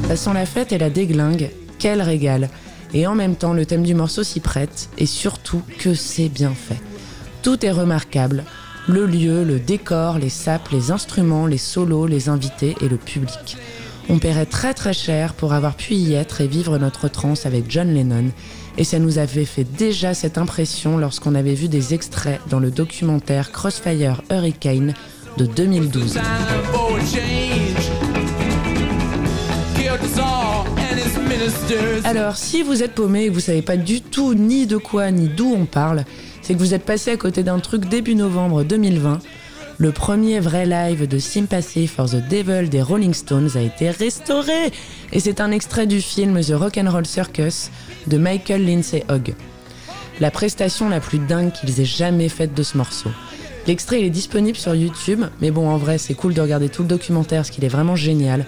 [0.07, 2.49] Ça sent la fête et la déglingue, quel régal.
[2.93, 6.53] Et en même temps, le thème du morceau s'y prête, et surtout que c'est bien
[6.53, 6.79] fait.
[7.41, 8.45] Tout est remarquable,
[8.87, 13.57] le lieu, le décor, les sapes, les instruments, les solos, les invités et le public.
[14.09, 17.65] On paierait très très cher pour avoir pu y être et vivre notre transe avec
[17.69, 18.31] John Lennon,
[18.77, 22.71] et ça nous avait fait déjà cette impression lorsqu'on avait vu des extraits dans le
[22.71, 24.93] documentaire Crossfire Hurricane
[25.37, 26.19] de 2012.
[32.03, 35.11] Alors, si vous êtes paumé et que vous savez pas du tout ni de quoi
[35.11, 36.03] ni d'où on parle,
[36.41, 39.19] c'est que vous êtes passé à côté d'un truc début novembre 2020
[39.83, 44.71] Le premier vrai live de Sympathy for the Devil des Rolling Stones a été restauré
[45.11, 47.69] et c'est un extrait du film The Rock'n'Roll Circus
[48.07, 49.35] de Michael Lindsay Hogg.
[50.21, 53.09] La prestation la plus dingue qu'ils aient jamais faite de ce morceau.
[53.67, 56.87] L'extrait est disponible sur YouTube, mais bon en vrai c'est cool de regarder tout le
[56.87, 58.45] documentaire parce qu'il est vraiment génial.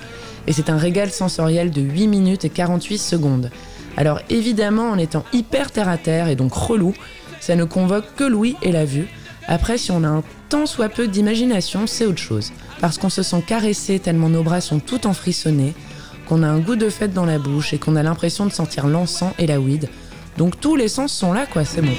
[0.47, 3.51] Et c'est un régal sensoriel de 8 minutes et 48 secondes.
[3.97, 6.93] Alors évidemment en étant hyper terre à terre et donc relou,
[7.41, 9.09] ça ne convoque que Louis et la vue.
[9.49, 12.51] Après si on a un tant soit peu d'imagination, c'est autre chose.
[12.79, 15.73] Parce qu'on se sent caressé tellement nos bras sont tout enfrissonnés,
[16.27, 18.87] qu'on a un goût de fête dans la bouche et qu'on a l'impression de sentir
[18.87, 19.89] l'encens et la weed.
[20.37, 21.93] Donc tous les sens sont là quoi, c'est bon.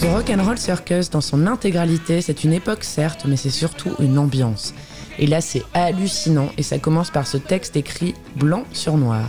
[0.00, 4.74] The Rock'n'Roll Circus dans son intégralité, c'est une époque certes, mais c'est surtout une ambiance.
[5.18, 9.26] Et là c'est hallucinant et ça commence par ce texte écrit blanc sur noir.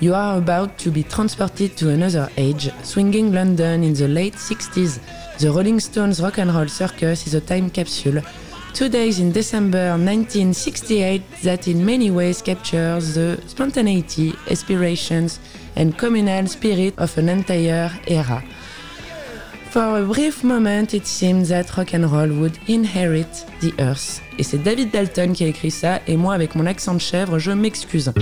[0.00, 4.98] You are about to be transported to another age, swinging London in the late 60s.
[5.38, 8.20] The Rolling Stones Rock and Roll Circus is a time capsule.
[8.74, 15.38] Two days in December 1968 that in many ways captures the spontaneity, aspirations,
[15.76, 18.42] and communal spirit of an entire era.
[19.70, 24.20] For a brief moment, it seemed that rock and roll would inherit the earth.
[24.38, 27.38] Et c'est David Dalton qui a écrit ça, et moi, avec mon accent de chèvre,
[27.38, 28.12] je m'excuse.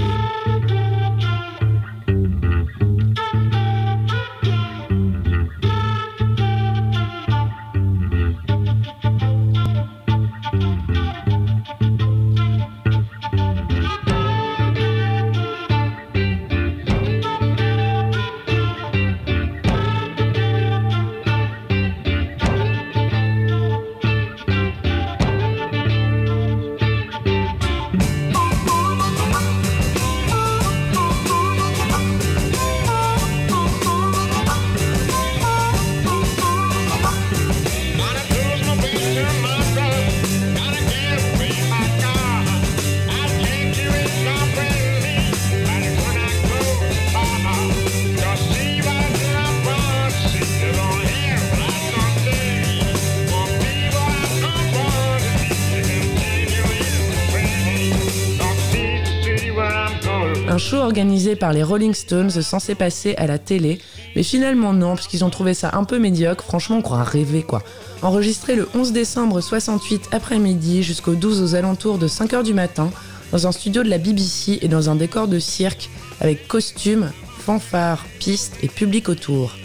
[60.93, 63.79] Organisé par les Rolling Stones censé passer à la télé,
[64.15, 67.43] mais finalement non, parce qu'ils ont trouvé ça un peu médiocre, franchement on croit rêver
[67.43, 67.63] quoi.
[68.03, 72.91] Enregistré le 11 décembre 68 après-midi jusqu'au 12 aux alentours de 5h du matin,
[73.31, 75.89] dans un studio de la BBC et dans un décor de cirque,
[76.21, 79.57] avec costumes, fanfares, pistes et public autour.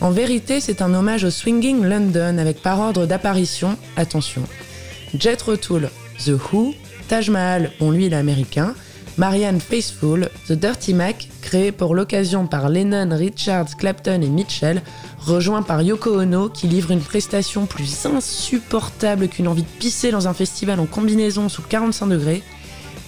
[0.00, 4.44] En vérité, c'est un hommage au Swinging London avec par ordre d'apparition, attention,
[5.18, 5.90] Jet Tull,
[6.24, 6.74] The Who,
[7.08, 8.74] Taj Mahal, bon lui il est américain,
[9.18, 14.80] Marianne Faithfull, The Dirty Mac, créé pour l'occasion par Lennon, Richards, Clapton et Mitchell,
[15.18, 20.28] rejoint par Yoko Ono qui livre une prestation plus insupportable qu'une envie de pisser dans
[20.28, 22.44] un festival en combinaison sous 45 degrés,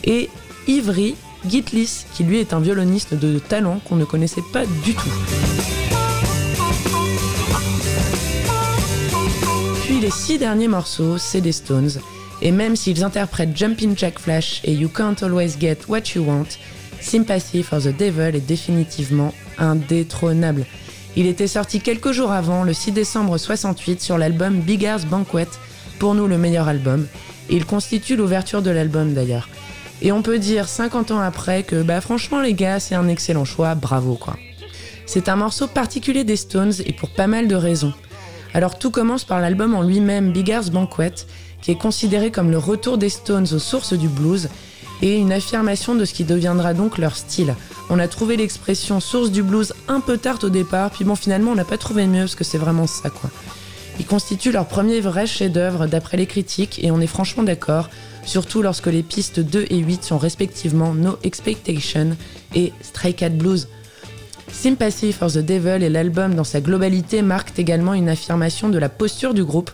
[0.03, 0.29] et
[0.67, 1.15] Ivry
[1.49, 5.09] Gitlis qui lui est un violoniste de talent qu'on ne connaissait pas du tout.
[9.85, 11.91] Puis les six derniers morceaux, c'est des Stones,
[12.43, 16.49] et même s'ils interprètent Jumpin' Jack Flash et You Can't Always Get What You Want,
[17.01, 20.66] Sympathy for the Devil est définitivement indétrônable.
[21.16, 25.49] Il était sorti quelques jours avant, le 6 décembre 68, sur l'album Big Ass Banquet,
[25.99, 27.07] pour nous le meilleur album,
[27.51, 29.49] il constitue l'ouverture de l'album d'ailleurs.
[30.03, 33.45] Et on peut dire 50 ans après que bah franchement les gars, c'est un excellent
[33.45, 34.36] choix, bravo quoi.
[35.05, 37.93] C'est un morceau particulier des Stones et pour pas mal de raisons.
[38.55, 41.12] Alors tout commence par l'album en lui-même Big Ass Banquet,
[41.63, 44.49] qui est considéré comme le retour des Stones aux sources du blues
[45.03, 47.55] et une affirmation de ce qui deviendra donc leur style.
[47.89, 51.53] On a trouvé l'expression source du blues un peu tard au départ, puis bon finalement
[51.53, 53.31] on n'a pas trouvé mieux parce que c'est vraiment ça quoi.
[53.99, 57.91] Ils constituent leur premier vrai chef-d'œuvre d'après les critiques et on est franchement d'accord,
[58.25, 62.17] surtout lorsque les pistes 2 et 8 sont respectivement No Expectation
[62.55, 63.69] et Stray Cat Blues.
[64.53, 68.89] Sympathy for the Devil et l'album dans sa globalité marquent également une affirmation de la
[68.89, 69.71] posture du groupe,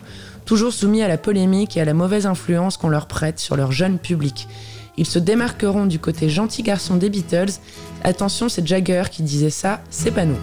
[0.47, 3.71] toujours soumis à la polémique et à la mauvaise influence qu'on leur prête sur leur
[3.71, 4.47] jeune public.
[4.95, 7.59] Ils se démarqueront du côté gentil garçon des Beatles.
[8.03, 10.39] Attention, c'est Jagger qui disait ça, c'est pas nous.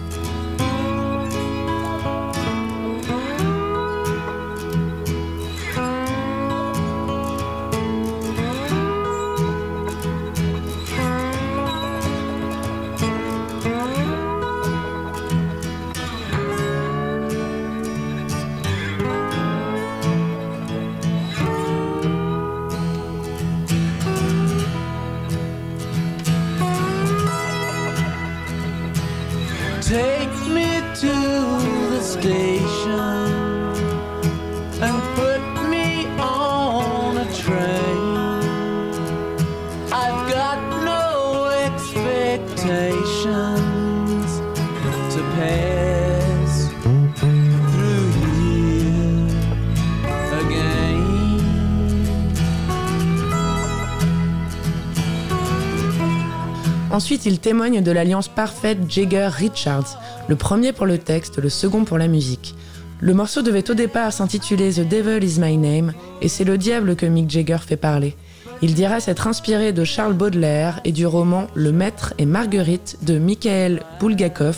[56.95, 61.97] Ensuite, il témoigne de l'alliance parfaite Jagger-Richards, le premier pour le texte, le second pour
[61.97, 62.55] la musique.
[63.01, 65.91] Le morceau devait au départ s'intituler The Devil is My Name,
[66.21, 68.15] et c'est le diable que Mick Jagger fait parler.
[68.61, 73.17] Il dira s'être inspiré de Charles Baudelaire et du roman Le Maître et Marguerite de
[73.17, 74.55] Mikhail Bulgakov,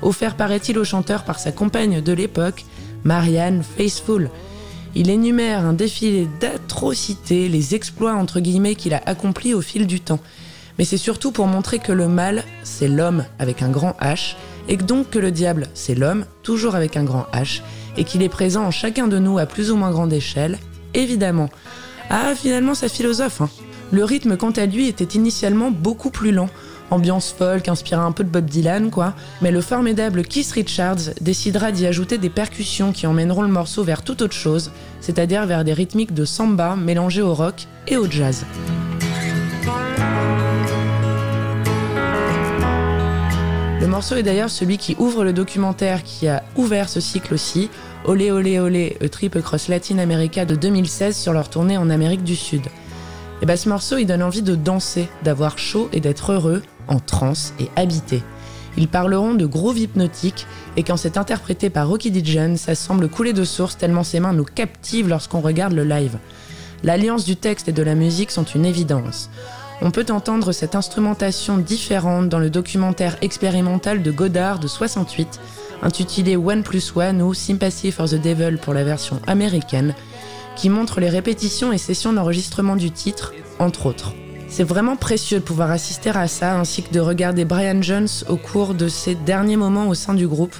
[0.00, 2.64] offert paraît-il au chanteur par sa compagne de l'époque,
[3.02, 4.30] Marianne Faithfull.
[4.94, 8.16] Il énumère un défilé d'atrocités, les exploits
[8.78, 10.20] qu'il a accomplis au fil du temps.
[10.80, 14.78] Mais c'est surtout pour montrer que le mal, c'est l'homme avec un grand H, et
[14.78, 17.60] donc que le diable, c'est l'homme, toujours avec un grand H,
[17.98, 20.58] et qu'il est présent en chacun de nous à plus ou moins grande échelle,
[20.94, 21.50] évidemment.
[22.08, 23.42] Ah, finalement, ça philosophe.
[23.42, 23.50] Hein.
[23.90, 26.48] Le rythme, quant à lui, était initialement beaucoup plus lent.
[26.90, 29.12] Ambiance folk, inspirant un peu de Bob Dylan, quoi.
[29.42, 34.02] Mais le formidable Keith Richards décidera d'y ajouter des percussions qui emmèneront le morceau vers
[34.02, 34.70] toute autre chose,
[35.02, 38.46] c'est-à-dire vers des rythmiques de samba mélangées au rock et au jazz.
[43.80, 47.70] Le morceau est d'ailleurs celui qui ouvre le documentaire qui a ouvert ce cycle aussi,
[48.04, 52.22] Olé Olé Olé, A Trip Across Latin America de 2016 sur leur tournée en Amérique
[52.22, 52.66] du Sud.
[53.40, 57.00] Et bah ce morceau il donne envie de danser, d'avoir chaud et d'être heureux, en
[57.00, 58.22] transe et habité.
[58.76, 63.32] Ils parleront de groove hypnotique et quand c'est interprété par Rocky Dijon, ça semble couler
[63.32, 66.18] de source tellement ses mains nous captivent lorsqu'on regarde le live.
[66.82, 69.30] L'alliance du texte et de la musique sont une évidence.
[69.82, 75.40] On peut entendre cette instrumentation différente dans le documentaire expérimental de Godard de 68,
[75.82, 79.94] intitulé One Plus One ou Sympathy for the Devil pour la version américaine,
[80.54, 84.12] qui montre les répétitions et sessions d'enregistrement du titre, entre autres.
[84.48, 88.36] C'est vraiment précieux de pouvoir assister à ça, ainsi que de regarder Brian Jones au
[88.36, 90.56] cours de ses derniers moments au sein du groupe.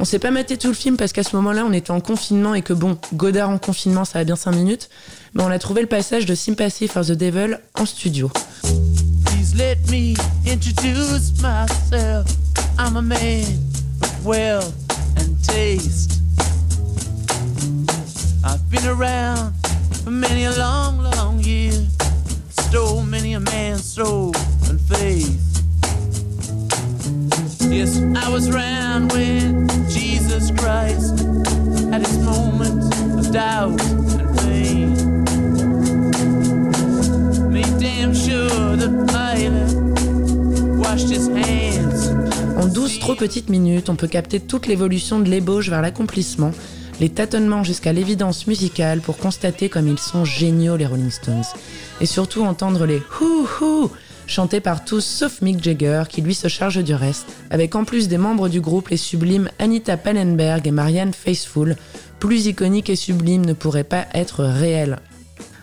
[0.00, 2.54] On s'est pas maté tout le film parce qu'à ce moment-là, on était en confinement
[2.54, 4.88] et que bon, Godard en confinement, ça a bien 5 minutes,
[5.34, 8.30] mais on a trouvé le passage de Sympathy for the Devil en studio.
[9.58, 10.14] let me
[10.46, 12.26] introduce myself.
[12.78, 13.44] I'm a man
[14.02, 14.72] of wealth
[15.18, 16.20] and taste.
[18.44, 19.52] I've been around
[20.04, 21.72] for many a long, long year.
[22.50, 24.32] Stole many a man's soul
[24.68, 25.47] and faith.
[42.56, 46.50] En 12 trop petites minutes, on peut capter toute l'évolution de l'ébauche vers l'accomplissement,
[46.98, 51.44] les tâtonnements jusqu'à l'évidence musicale pour constater comme ils sont géniaux les Rolling Stones.
[52.00, 53.90] Et surtout entendre les hou hou
[54.28, 58.08] chantés par tous sauf Mick Jagger qui lui se charge du reste, avec en plus
[58.08, 61.76] des membres du groupe les sublimes Anita Pallenberg et Marianne Faithfull,
[62.20, 64.98] plus iconiques et sublimes ne pourraient pas être réels.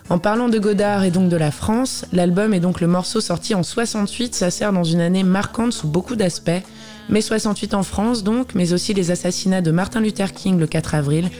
[0.08, 3.54] En parlant de Godard et donc de la France, l'album est donc le morceau sorti
[3.54, 6.62] en 68, ça sert dans une année marquante sous beaucoup d'aspects.
[7.08, 10.94] Mais 68 en France donc, mais aussi les assassinats de Martin Luther King le 4
[10.94, 11.30] avril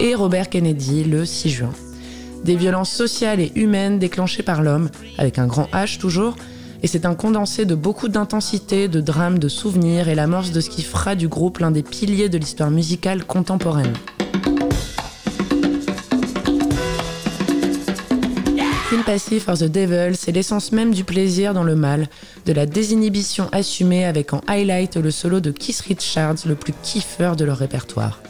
[0.00, 1.72] et Robert Kennedy le 6 juin.
[2.44, 6.36] Des violences sociales et humaines déclenchées par l'homme, avec un grand H toujours,
[6.82, 10.70] et c'est un condensé de beaucoup d'intensité, de drames, de souvenirs et l'amorce de ce
[10.70, 13.92] qui fera du groupe l'un des piliers de l'histoire musicale contemporaine.
[18.90, 22.08] Sympathy for the Devil, c'est l'essence même du plaisir dans le mal,
[22.44, 27.36] de la désinhibition assumée avec en highlight le solo de Keith Richards, le plus kiffeur
[27.36, 28.20] de leur répertoire.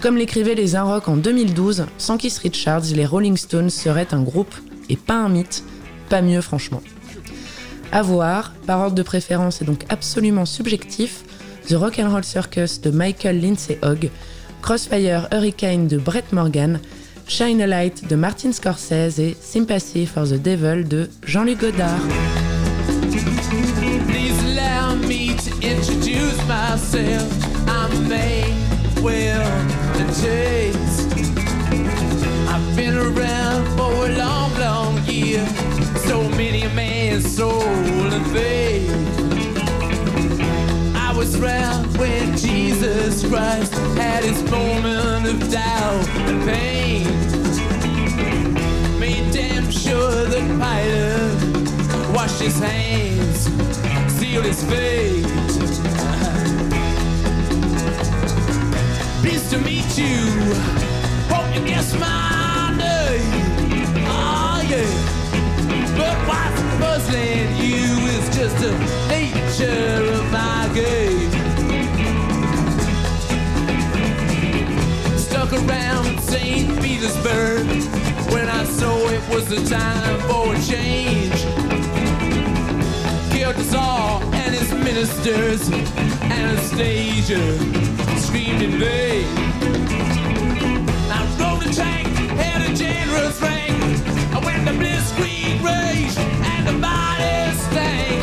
[0.00, 4.54] Comme l'écrivaient les Rock en 2012, sans Keith Richards, les Rolling Stones seraient un groupe
[4.88, 5.62] et pas un mythe,
[6.08, 6.82] pas mieux franchement.
[7.94, 11.24] À voir, par ordre de préférence et donc absolument subjectif,
[11.68, 14.10] The Rock and Roll Circus de Michael Lindsay Hogg,
[14.62, 16.80] Crossfire Hurricane de Brett Morgan,
[17.28, 22.00] Shine a Light de Martin Scorsese et Sympathy for the Devil de Jean-Luc Godard.
[32.48, 35.44] I've been around for a long, long year.
[36.06, 36.64] So many
[38.32, 38.90] faith.
[40.96, 47.04] I was round when Jesus Christ had his moment of doubt and pain.
[48.98, 53.48] Made damn sure that Pilate washed his hands,
[54.18, 55.26] sealed his fate.
[59.22, 60.18] Pleased to meet you.
[61.28, 63.22] Hope you guess my name.
[64.06, 64.88] Oh yeah.
[65.96, 68.11] But what's puzzling you
[68.42, 68.72] just the
[69.06, 71.30] nature of my game.
[75.16, 76.82] Stuck around St.
[76.82, 77.66] Petersburg
[78.32, 81.40] when I saw it was the time for a change.
[83.30, 85.70] Killed us all canisters,
[86.22, 87.44] Anastasia
[88.18, 89.24] screamed in vain.
[91.12, 92.08] I rode a tank,
[92.42, 93.70] had a generous rank.
[94.34, 98.21] I went to blitzkrieg rage and the body stank.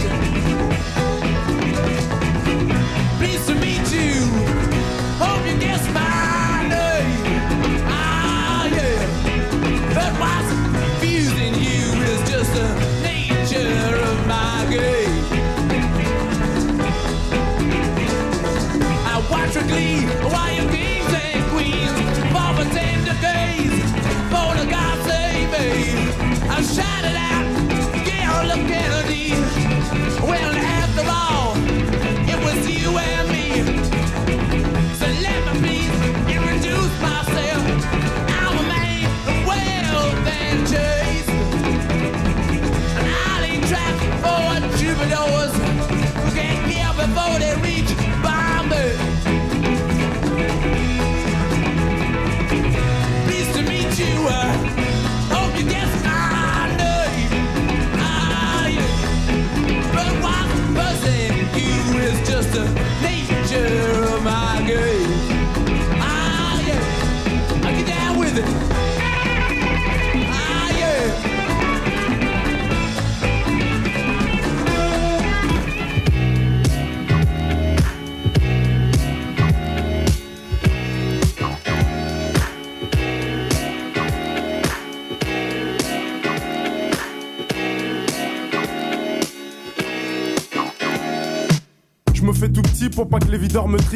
[19.51, 20.28] I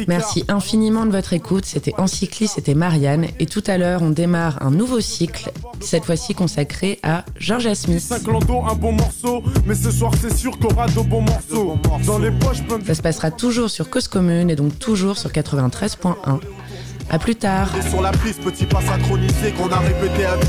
[0.08, 1.64] Merci infiniment de votre écoute.
[1.64, 3.26] C'était Encycli, c'était Marianne.
[3.40, 5.50] Et tout à l'heure, on démarre un nouveau cycle,
[5.80, 8.00] cette fois-ci consacré à Georgia Smith.
[8.00, 9.42] 5 lando, un bon morceau.
[9.66, 11.78] Mais ce soir, c'est sûr qu'on aura de bons morceaux.
[12.06, 15.18] Dans les poches, plein de Ça se passera toujours sur Cause Commune et donc toujours
[15.18, 16.40] sur 93.1.
[17.10, 17.68] À plus tard.
[17.76, 20.48] Et sur la piste, petit pas synchronisé qu'on a répété à 10.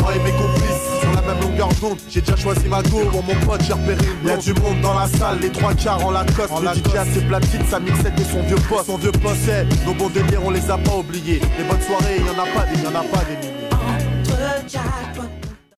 [0.00, 0.93] Moi et mes complices,
[1.26, 3.00] même longueur d'onde, j'ai déjà choisi ma go.
[3.10, 6.04] Pour mon pote, j'ai repéré une Y'a du monde dans la salle, les trois quarts
[6.04, 6.52] en Lacoste.
[6.60, 8.86] le DJ a ses platines, sa mixette et son vieux poste.
[8.86, 11.40] Son vieux poste, c'est nos bons délires, on les a pas oubliés.
[11.58, 13.68] Les bonnes soirées, y en a pas des, y en a pas des milliers.
[13.72, 15.23] Entre Jack